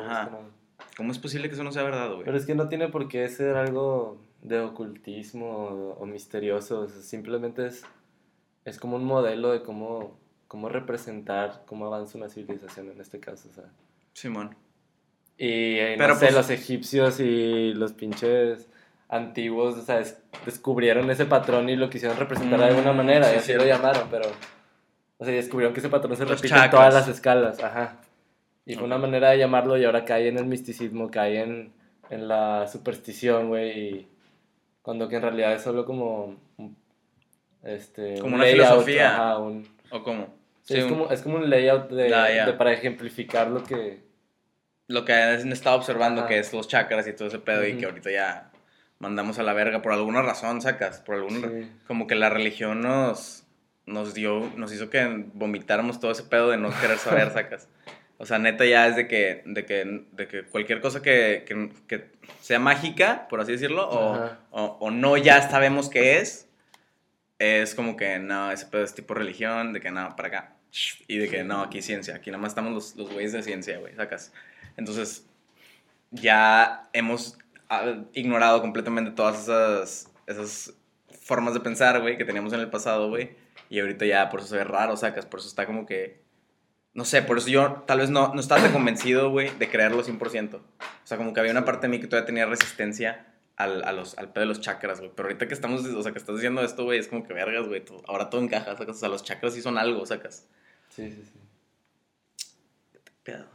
[0.96, 2.24] ¿Cómo es posible que eso no sea verdad, güey?
[2.24, 7.82] Pero es que no tiene por qué ser algo de ocultismo o, misterioso, simplemente es,
[8.64, 13.48] es como un modelo de cómo, cómo representar cómo avanza una civilización en este caso,
[13.50, 13.64] o sea.
[14.12, 14.56] Simón.
[15.36, 18.68] Y eh, no sé, pues los egipcios y los pinches
[19.08, 20.02] antiguos, o sea,
[20.44, 24.08] descubrieron ese patrón y lo quisieron representar de alguna mm, manera, y así lo llamaron,
[24.10, 24.26] pero,
[25.18, 28.00] o sea, descubrieron que ese patrón se repite en todas las escalas, ajá.
[28.66, 31.72] Y fue una manera de llamarlo y ahora cae en el misticismo, cae en,
[32.10, 34.08] en la superstición, güey, y
[34.90, 36.34] cuando que en realidad es solo como.
[37.62, 39.36] Este, como una filosofía.
[39.38, 40.34] ¿O cómo?
[40.62, 44.02] Sí, es, como, es como un layout de, de, para ejemplificar lo que.
[44.88, 47.84] Lo que han estado observando, que es los chakras y todo ese pedo, y que
[47.84, 48.50] ahorita ya
[48.98, 51.02] mandamos a la verga por alguna razón, sacas.
[51.02, 51.70] Por algún.
[51.86, 53.46] Como que la religión nos.
[53.86, 54.40] Nos dio.
[54.56, 57.68] Nos hizo que vomitáramos todo ese pedo de no querer saber, sacas.
[58.20, 61.70] O sea, neta ya es de que, de que, de que cualquier cosa que, que,
[61.88, 62.10] que,
[62.42, 66.46] sea mágica, por así decirlo, o, o, o, no ya sabemos qué es,
[67.38, 70.56] es como que no, ese pedo es tipo religión, de que no, para acá.
[71.08, 73.78] Y de que no, aquí ciencia, aquí nada más estamos los, los güeyes de ciencia,
[73.78, 74.34] güey, sacas.
[74.76, 75.26] Entonces,
[76.10, 77.38] ya hemos
[77.70, 80.74] ah, ignorado completamente todas esas, esas
[81.22, 83.30] formas de pensar, güey, que teníamos en el pasado, güey.
[83.70, 86.20] Y ahorita ya por eso se ve raro, sacas, por eso está como que
[86.92, 90.02] no sé, por eso yo tal vez no, no estaba tan convencido, güey, de creerlo
[90.02, 90.54] 100%.
[90.56, 90.62] O
[91.04, 93.26] sea, como que había una parte de mí que todavía tenía resistencia
[93.56, 95.12] al, a los, al pedo de los chakras, güey.
[95.14, 97.68] Pero ahorita que estamos, o sea, que estás diciendo esto, güey, es como que vergas,
[97.68, 97.84] güey.
[98.08, 98.96] Ahora todo encaja, sacas.
[98.96, 100.46] O sea, los chakras sí son algo, sacas.
[100.88, 102.48] Sí, sí, sí.
[102.92, 103.46] ¿Qué pedo?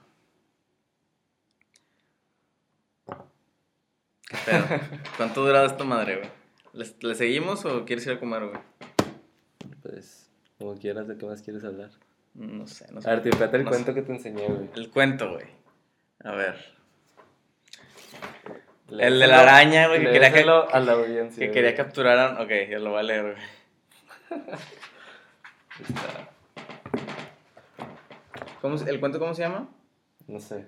[4.27, 4.65] ¿Qué pedo?
[5.17, 6.29] ¿Cuánto dura esta madre, güey?
[7.01, 8.61] ¿Le, seguimos o quieres ir a comer, güey?
[9.81, 11.91] Pues, como quieras, ¿de qué más quieres hablar?
[12.35, 13.09] No sé, no sé.
[13.09, 14.69] A ver, te el cuento que te enseñé, güey.
[14.75, 15.45] El cuento, güey.
[16.23, 16.75] A ver.
[18.89, 22.41] el de la araña, güey, que quería que, a la audiencia, que quería capturar.
[22.41, 23.35] Ok, ya lo voy a leer, güey.
[28.61, 29.69] ¿Cómo, ¿El cuento cómo se llama?
[30.27, 30.65] No sé.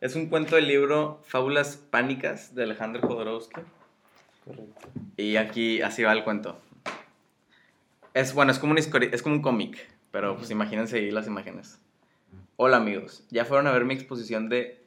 [0.00, 3.62] Es un cuento del libro Fábulas Pánicas de Alejandro Jodorowsky.
[4.44, 4.88] Correcto.
[5.16, 6.60] Y aquí así va el cuento.
[8.12, 9.88] Es bueno, es como un, es como un cómic.
[10.14, 11.80] Pero pues imagínense ahí las imágenes.
[12.54, 14.80] Hola amigos, ya fueron a ver mi exposición de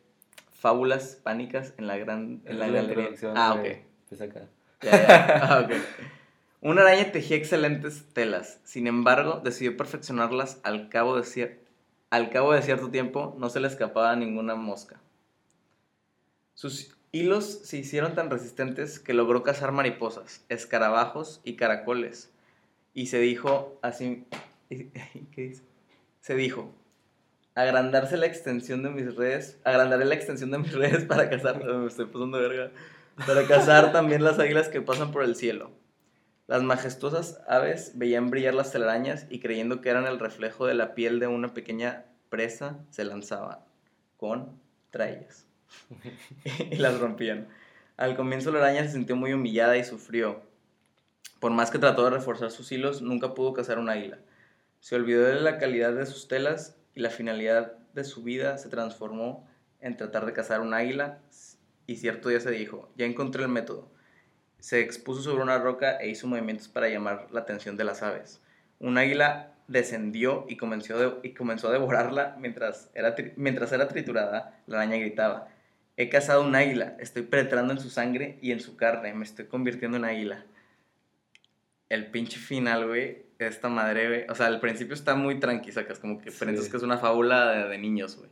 [0.54, 3.10] fábulas pánicas en la gran en la, galería.
[3.36, 3.68] Ah, ok.
[4.08, 4.48] Pues acá.
[4.90, 5.84] Ah, okay.
[6.62, 11.60] Una araña tejía excelentes telas, sin embargo, decidió perfeccionarlas al cabo de,
[12.10, 15.02] al cabo de cierto tiempo, no se le escapaba ninguna mosca.
[16.54, 22.32] Sus hilos se hicieron tan resistentes que logró cazar mariposas, escarabajos y caracoles,
[22.94, 24.26] y se dijo así
[25.32, 25.64] ¿Qué dice?
[26.22, 26.74] Se dijo,
[27.56, 31.88] agrandarse la extensión de mis redes, agrandaré la extensión de mis redes para cazar, me
[31.88, 32.72] estoy pasando verga,
[33.26, 35.72] para cazar también las águilas que pasan por el cielo.
[36.46, 40.96] Las majestuosas aves veían brillar las telarañas y creyendo que eran el reflejo de la
[40.96, 43.60] piel de una pequeña presa, se lanzaban
[44.16, 45.46] contra ellas
[46.72, 47.48] y las rompían.
[47.98, 50.42] Al comienzo la araña se sintió muy humillada y sufrió.
[51.40, 54.20] Por más que trató de reforzar sus hilos, nunca pudo cazar un águila.
[54.80, 58.70] Se olvidó de la calidad de sus telas y la finalidad de su vida se
[58.70, 59.48] transformó
[59.82, 61.20] en tratar de cazar un águila
[61.86, 63.92] y cierto día se dijo, ya encontré el método.
[64.60, 68.42] Se expuso sobre una roca e hizo movimientos para llamar la atención de las aves.
[68.80, 74.60] Un águila descendió y comenzó, a devorarla mientras era, mientras era triturada.
[74.68, 75.50] La araña gritaba,
[75.96, 79.46] he cazado un águila, estoy penetrando en su sangre y en su carne, me estoy
[79.46, 80.46] convirtiendo en águila.
[81.90, 84.26] El pinche final, güey, esta madre, güey.
[84.30, 87.68] O sea, al principio está muy tranqui, sacas como que piensas que es una fábula
[87.68, 88.30] de, niños, güey.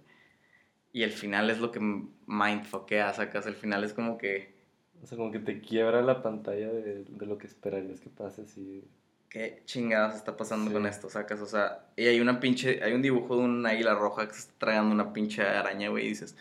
[0.92, 1.80] Y el final es lo que
[2.26, 3.46] mindfuckea, sacas.
[3.46, 4.56] El final es como que.
[5.04, 8.84] O sea, como que te quiebra la pantalla de, lo que esperarías que pase así.
[9.30, 11.42] ¿Qué chingados está pasando con esto, sacas?
[11.42, 12.82] O sea, y hay una pinche.
[12.84, 16.06] Hay un dibujo de una águila roja que se está tragando una pinche araña, güey,
[16.06, 16.36] y dices.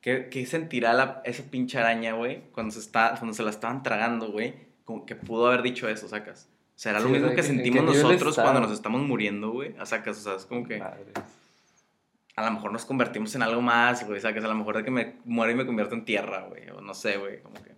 [0.00, 3.82] ¿Qué, qué sentirá la, esa pinche araña, güey, cuando se, está, cuando se la estaban
[3.82, 4.54] tragando, güey?
[4.86, 6.48] Como que pudo haber dicho eso, sacas.
[6.80, 9.74] Será lo mismo que sentimos nosotros cuando nos estamos muriendo, güey.
[9.78, 10.80] O sea, que, o sea, es como que.
[10.80, 14.16] A lo mejor nos convertimos en algo más, güey.
[14.16, 16.46] O sea, que a lo mejor de que me muero y me convierto en tierra,
[16.48, 16.70] güey.
[16.70, 17.42] O no sé, güey.
[17.42, 17.72] Como que.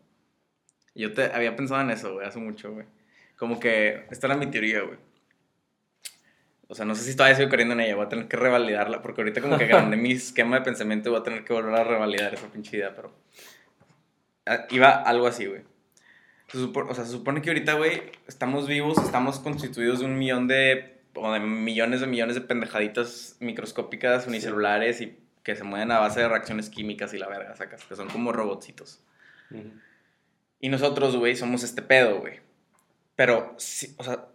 [0.95, 2.87] Yo te había pensado en eso, güey, hace mucho, güey.
[3.37, 4.07] Como que.
[4.09, 4.99] Esta era mi teoría, güey.
[6.69, 7.97] O sea, no sé si todavía sigo creyendo en ella.
[7.97, 9.03] Voy a tener que revalidarla.
[9.03, 11.83] Porque ahorita, como que grande mi esquema de pensamiento, voy a tener que volver a
[11.83, 13.13] revalidar esa pinche idea, pero.
[14.47, 15.72] Ah, iba algo así, güey
[16.55, 21.01] o sea, se supone que ahorita, güey, estamos vivos, estamos constituidos de un millón de,
[21.15, 26.21] o de millones de millones de pendejaditas microscópicas, unicelulares y que se mueven a base
[26.21, 29.03] de reacciones químicas y la verga, sacas, que son como robotcitos.
[30.61, 32.41] Y nosotros, güey, somos este pedo, güey.
[33.17, 33.57] Pero,
[33.97, 34.27] o sea,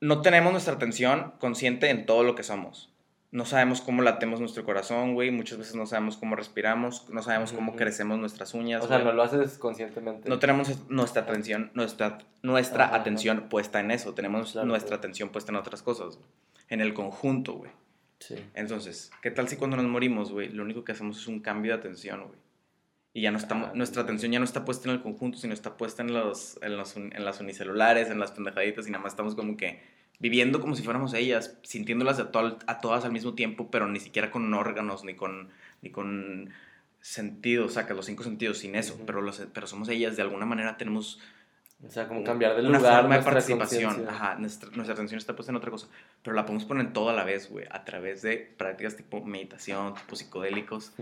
[0.00, 2.87] no tenemos nuestra atención consciente en todo lo que somos
[3.30, 5.30] no sabemos cómo latemos nuestro corazón, güey.
[5.30, 8.82] Muchas veces no sabemos cómo respiramos, no sabemos cómo crecemos nuestras uñas.
[8.82, 10.28] O sea, no lo haces conscientemente.
[10.28, 14.14] No tenemos nuestra atención, nuestra, nuestra atención puesta en eso.
[14.14, 16.18] Tenemos nuestra atención puesta en otras cosas,
[16.68, 17.70] en el conjunto, güey.
[18.18, 18.36] Sí.
[18.54, 21.72] Entonces, ¿qué tal si cuando nos morimos, güey, lo único que hacemos es un cambio
[21.72, 22.38] de atención, güey?
[23.12, 25.52] Y ya no estamos, ah, nuestra atención ya no está puesta en el conjunto, sino
[25.52, 29.12] está puesta en, los, en, los, en las unicelulares, en las pendejaditas, y nada más
[29.12, 29.80] estamos como que
[30.18, 32.30] viviendo como si fuéramos ellas, sintiéndolas a,
[32.66, 35.50] a todas al mismo tiempo, pero ni siquiera con órganos, ni con,
[35.82, 36.50] ni con
[37.00, 40.76] sentidos, saca los cinco sentidos sin eso, pero, los, pero somos ellas, de alguna manera
[40.76, 41.20] tenemos...
[41.86, 44.08] O sea, como cambiar de lugar, una forma de participación.
[44.08, 45.86] Ajá, nuestra, nuestra, atención está puesta en otra cosa,
[46.24, 49.94] pero la podemos poner todo a la vez, güey, a través de prácticas tipo meditación,
[49.94, 50.92] tipo psicodélicos.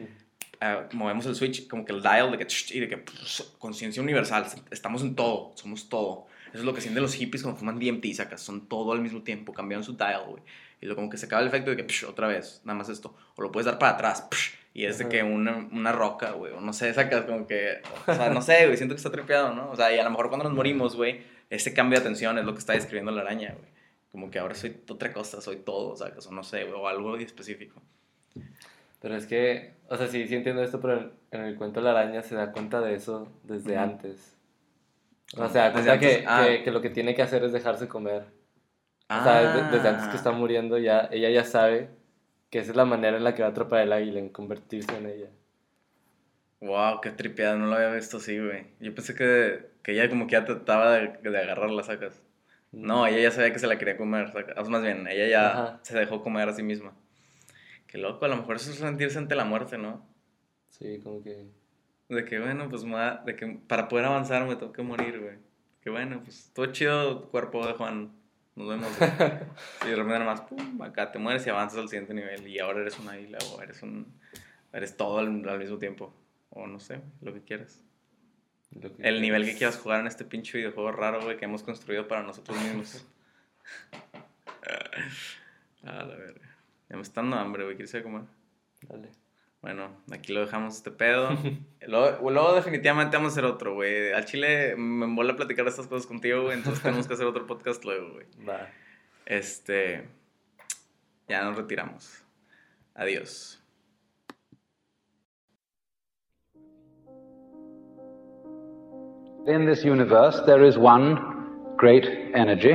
[0.60, 4.02] Ah, movemos el switch, como que el dial, de que, y de que pues, conciencia
[4.02, 6.26] universal, estamos en todo, somos todo.
[6.48, 8.40] Eso es lo que sienten los hippies cuando fuman DMT, sacas.
[8.40, 10.42] Son todo al mismo tiempo, cambian su dial, güey.
[10.80, 13.14] Y luego como que se acaba el efecto de que, otra vez, nada más esto.
[13.36, 14.28] O lo puedes dar para atrás,
[14.76, 16.52] y es de que una, una roca, güey.
[16.52, 19.54] O no sé, sacas como que, o sea, no sé, güey, siento que está tripeado,
[19.54, 19.70] ¿no?
[19.70, 22.44] O sea, y a lo mejor cuando nos morimos, güey, ese cambio de atención es
[22.44, 23.70] lo que está describiendo la araña, güey.
[24.12, 27.16] Como que ahora soy otra cosa, soy todo, sacas, o no sé, güey, o algo
[27.16, 27.80] específico.
[29.00, 32.22] Pero es que, o sea, sí, sí entiendo esto, pero en, el cuento la araña
[32.22, 34.35] se da cuenta de eso desde antes.
[35.34, 36.44] O sea, que, ah.
[36.46, 38.24] que, que, lo que tiene que hacer es dejarse comer.
[39.08, 40.32] O sea, desde, antes que está ah.
[40.32, 41.90] muriendo, ya, ella ya sabe
[42.50, 44.96] que esa es la manera en la que va a atrapar el águila, en convertirse
[44.96, 45.30] en ella.
[46.60, 48.66] Wow, qué tripeada, no lo había visto así, güey.
[48.80, 52.22] Yo pensé que, que ella como que ya trataba de, de agarrar las sacas.
[52.72, 54.32] No, ella ya sabía que se la quería comer.
[54.56, 56.94] O más bien, ella ya se dejó comer a sí misma.
[57.86, 60.04] Qué loco, a lo mejor eso es sentirse ante la muerte, ¿no?
[60.70, 61.46] Sí, como que...
[62.08, 62.84] De que, bueno, pues
[63.24, 65.38] de que para poder avanzar me tengo que morir, güey.
[65.80, 68.12] Que bueno, pues todo chido cuerpo de Juan.
[68.54, 68.88] Nos vemos.
[69.84, 72.46] y de repente nada más, pum, acá te mueres y avanzas al siguiente nivel.
[72.46, 74.06] Y ahora eres una isla o eres un.
[74.72, 76.14] Eres todo al, mismo tiempo.
[76.50, 77.82] O no sé, lo que quieras.
[78.98, 82.22] el nivel que quieras jugar en este pinche videojuego raro, güey, que hemos construido para
[82.22, 83.06] nosotros mismos.
[85.82, 86.56] A la verga.
[86.88, 87.76] Ya me está dando hambre, güey.
[87.76, 88.22] ¿Quieres ir a comer?
[88.82, 89.25] Dale.
[89.62, 91.30] Bueno, aquí lo dejamos este pedo.
[91.86, 94.12] luego, luego, definitivamente vamos a hacer otro, güey.
[94.12, 96.56] Al chile me mola platicar estas cosas contigo, güey.
[96.56, 98.26] Entonces tenemos que hacer otro podcast luego, güey.
[98.48, 98.68] Va.
[99.24, 100.08] Este.
[101.28, 102.22] Ya nos retiramos.
[102.94, 103.60] Adiós.
[109.48, 112.04] In this universe, there is one great
[112.34, 112.72] energy,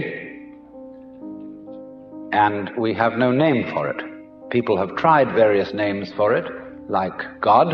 [2.31, 4.01] and we have no name for it.
[4.49, 6.60] People have tried various names for it.
[6.91, 7.73] Like God,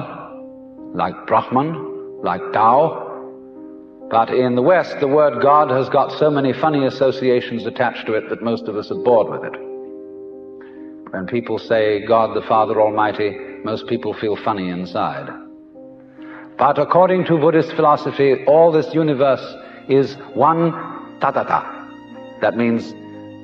[0.94, 3.04] like Brahman, like Tao.
[4.12, 8.14] But in the West, the word God has got so many funny associations attached to
[8.14, 9.60] it that most of us are bored with it.
[11.12, 15.28] When people say God the Father Almighty, most people feel funny inside.
[16.60, 19.56] But according to Buddhist philosophy, all this universe
[19.90, 20.72] is one
[21.22, 22.40] tatata.
[22.42, 22.94] That means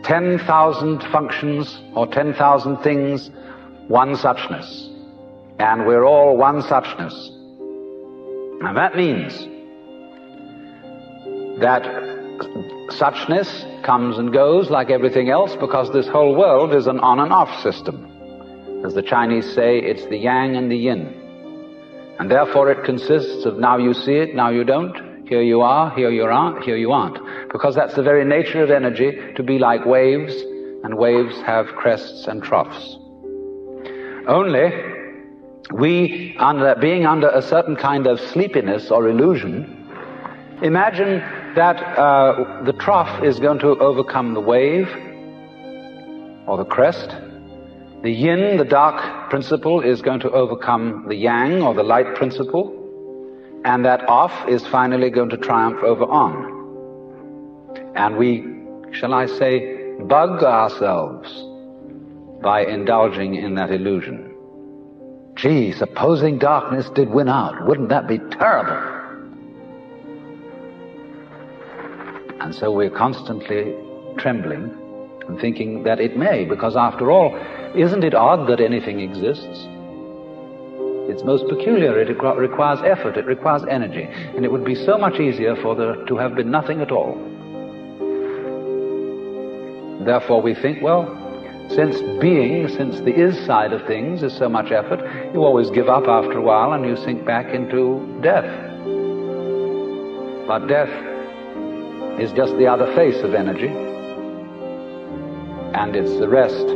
[0.05, 3.31] 10,000 functions or 10,000 things,
[3.87, 4.92] one suchness.
[5.59, 7.13] And we're all one suchness.
[8.65, 9.33] And that means
[11.59, 11.83] that
[12.89, 17.31] suchness comes and goes like everything else because this whole world is an on and
[17.31, 18.09] off system.
[18.85, 21.19] As the Chinese say, it's the yang and the yin.
[22.19, 25.89] And therefore it consists of now you see it, now you don't, here you are,
[25.95, 27.17] here you aren't, here you aren't.
[27.51, 30.33] Because that's the very nature of energy to be like waves,
[30.83, 32.97] and waves have crests and troughs.
[34.27, 34.69] Only
[35.71, 39.87] we, under, being under a certain kind of sleepiness or illusion,
[40.61, 41.19] imagine
[41.55, 44.89] that uh, the trough is going to overcome the wave
[46.47, 47.15] or the crest,
[48.01, 52.79] the yin, the dark principle, is going to overcome the yang, or the light principle,
[53.63, 56.51] and that off is finally going to triumph over on.
[57.95, 58.43] And we,
[58.91, 61.31] shall I say, bug ourselves
[62.41, 64.32] by indulging in that illusion.
[65.43, 68.77] Gee, supposing darkness did win out, wouldn't that be terrible?
[72.39, 73.75] And so we're constantly
[74.17, 74.71] trembling
[75.27, 77.35] and thinking that it may, because after all,
[77.75, 79.67] isn't it odd that anything exists?
[81.11, 81.99] It's most peculiar.
[81.99, 83.17] It requires effort.
[83.17, 84.03] It requires energy.
[84.03, 87.15] And it would be so much easier for there to have been nothing at all.
[90.05, 91.22] Therefore, we think, well,
[91.69, 94.99] since being, since the is side of things is so much effort,
[95.33, 98.45] you always give up after a while and you sink back into death.
[100.47, 100.89] But death
[102.19, 103.69] is just the other face of energy.
[105.73, 106.67] And it's the rest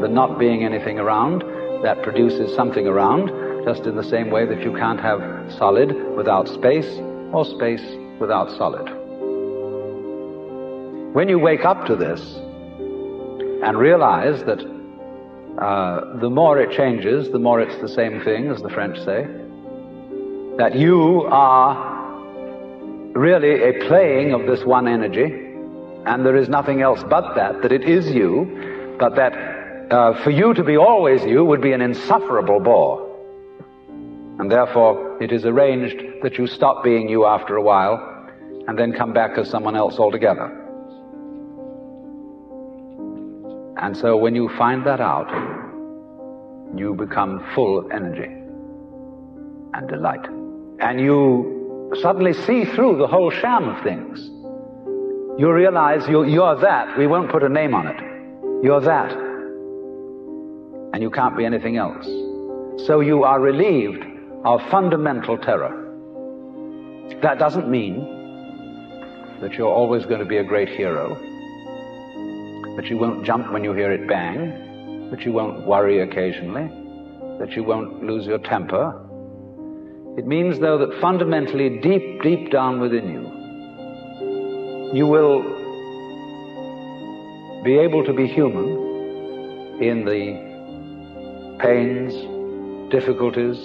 [0.00, 1.42] the not being anything around
[1.82, 3.28] that produces something around,
[3.64, 5.20] just in the same way that you can't have
[5.52, 6.88] solid without space
[7.32, 7.82] or space
[8.18, 8.88] without solid.
[11.14, 12.20] When you wake up to this
[13.62, 14.60] and realize that
[15.58, 19.26] uh, the more it changes, the more it's the same thing, as the French say,
[20.56, 21.92] that you are
[23.14, 25.24] really a playing of this one energy,
[26.06, 29.32] and there is nothing else but that, that it is you, but that
[29.90, 33.08] uh, for you to be always you would be an insufferable bore.
[34.38, 38.28] And therefore, it is arranged that you stop being you after a while
[38.66, 40.61] and then come back as someone else altogether.
[43.82, 45.28] And so when you find that out,
[46.76, 48.32] you become full of energy
[49.74, 50.24] and delight.
[50.80, 54.20] And you suddenly see through the whole sham of things.
[55.38, 56.96] You realize you, you're that.
[56.96, 58.00] We won't put a name on it.
[58.64, 59.12] You're that
[60.92, 62.06] and you can't be anything else.
[62.86, 64.04] So you are relieved
[64.44, 65.78] of fundamental terror.
[67.22, 68.00] That doesn't mean
[69.40, 71.16] that you're always going to be a great hero,
[72.76, 76.68] that you won't jump when you hear it bang, that you won't worry occasionally,
[77.38, 78.98] that you won't lose your temper.
[80.16, 83.22] It means, though, that fundamentally, deep, deep down within you,
[84.94, 85.42] you will
[87.64, 90.36] be able to be human in the
[91.58, 92.12] pains,
[92.90, 93.56] difficulties,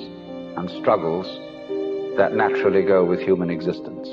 [0.56, 1.28] and struggles
[2.18, 4.08] that naturally go with human existence.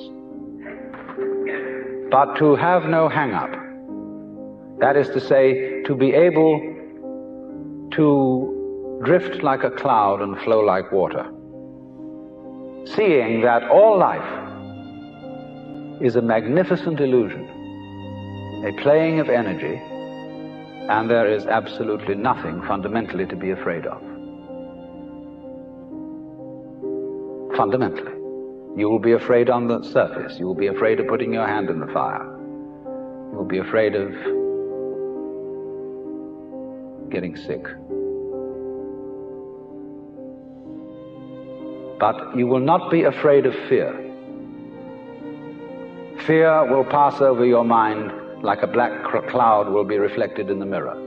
[2.10, 3.63] But to have no hang up,
[4.78, 6.60] that is to say, to be able
[7.92, 11.24] to drift like a cloud and flow like water,
[12.96, 14.40] seeing that all life
[16.02, 17.44] is a magnificent illusion,
[18.66, 19.80] a playing of energy
[20.88, 24.00] and there is absolutely nothing fundamentally to be afraid of.
[27.56, 28.12] Fundamentally.
[28.76, 30.38] You will be afraid on the surface.
[30.38, 32.24] You will be afraid of putting your hand in the fire.
[33.30, 34.12] You will be afraid of
[37.14, 37.62] getting sick.
[41.98, 43.92] But you will not be afraid of fear.
[46.26, 48.12] Fear will pass over your mind
[48.42, 51.03] like a black cloud will be reflected in the mirror.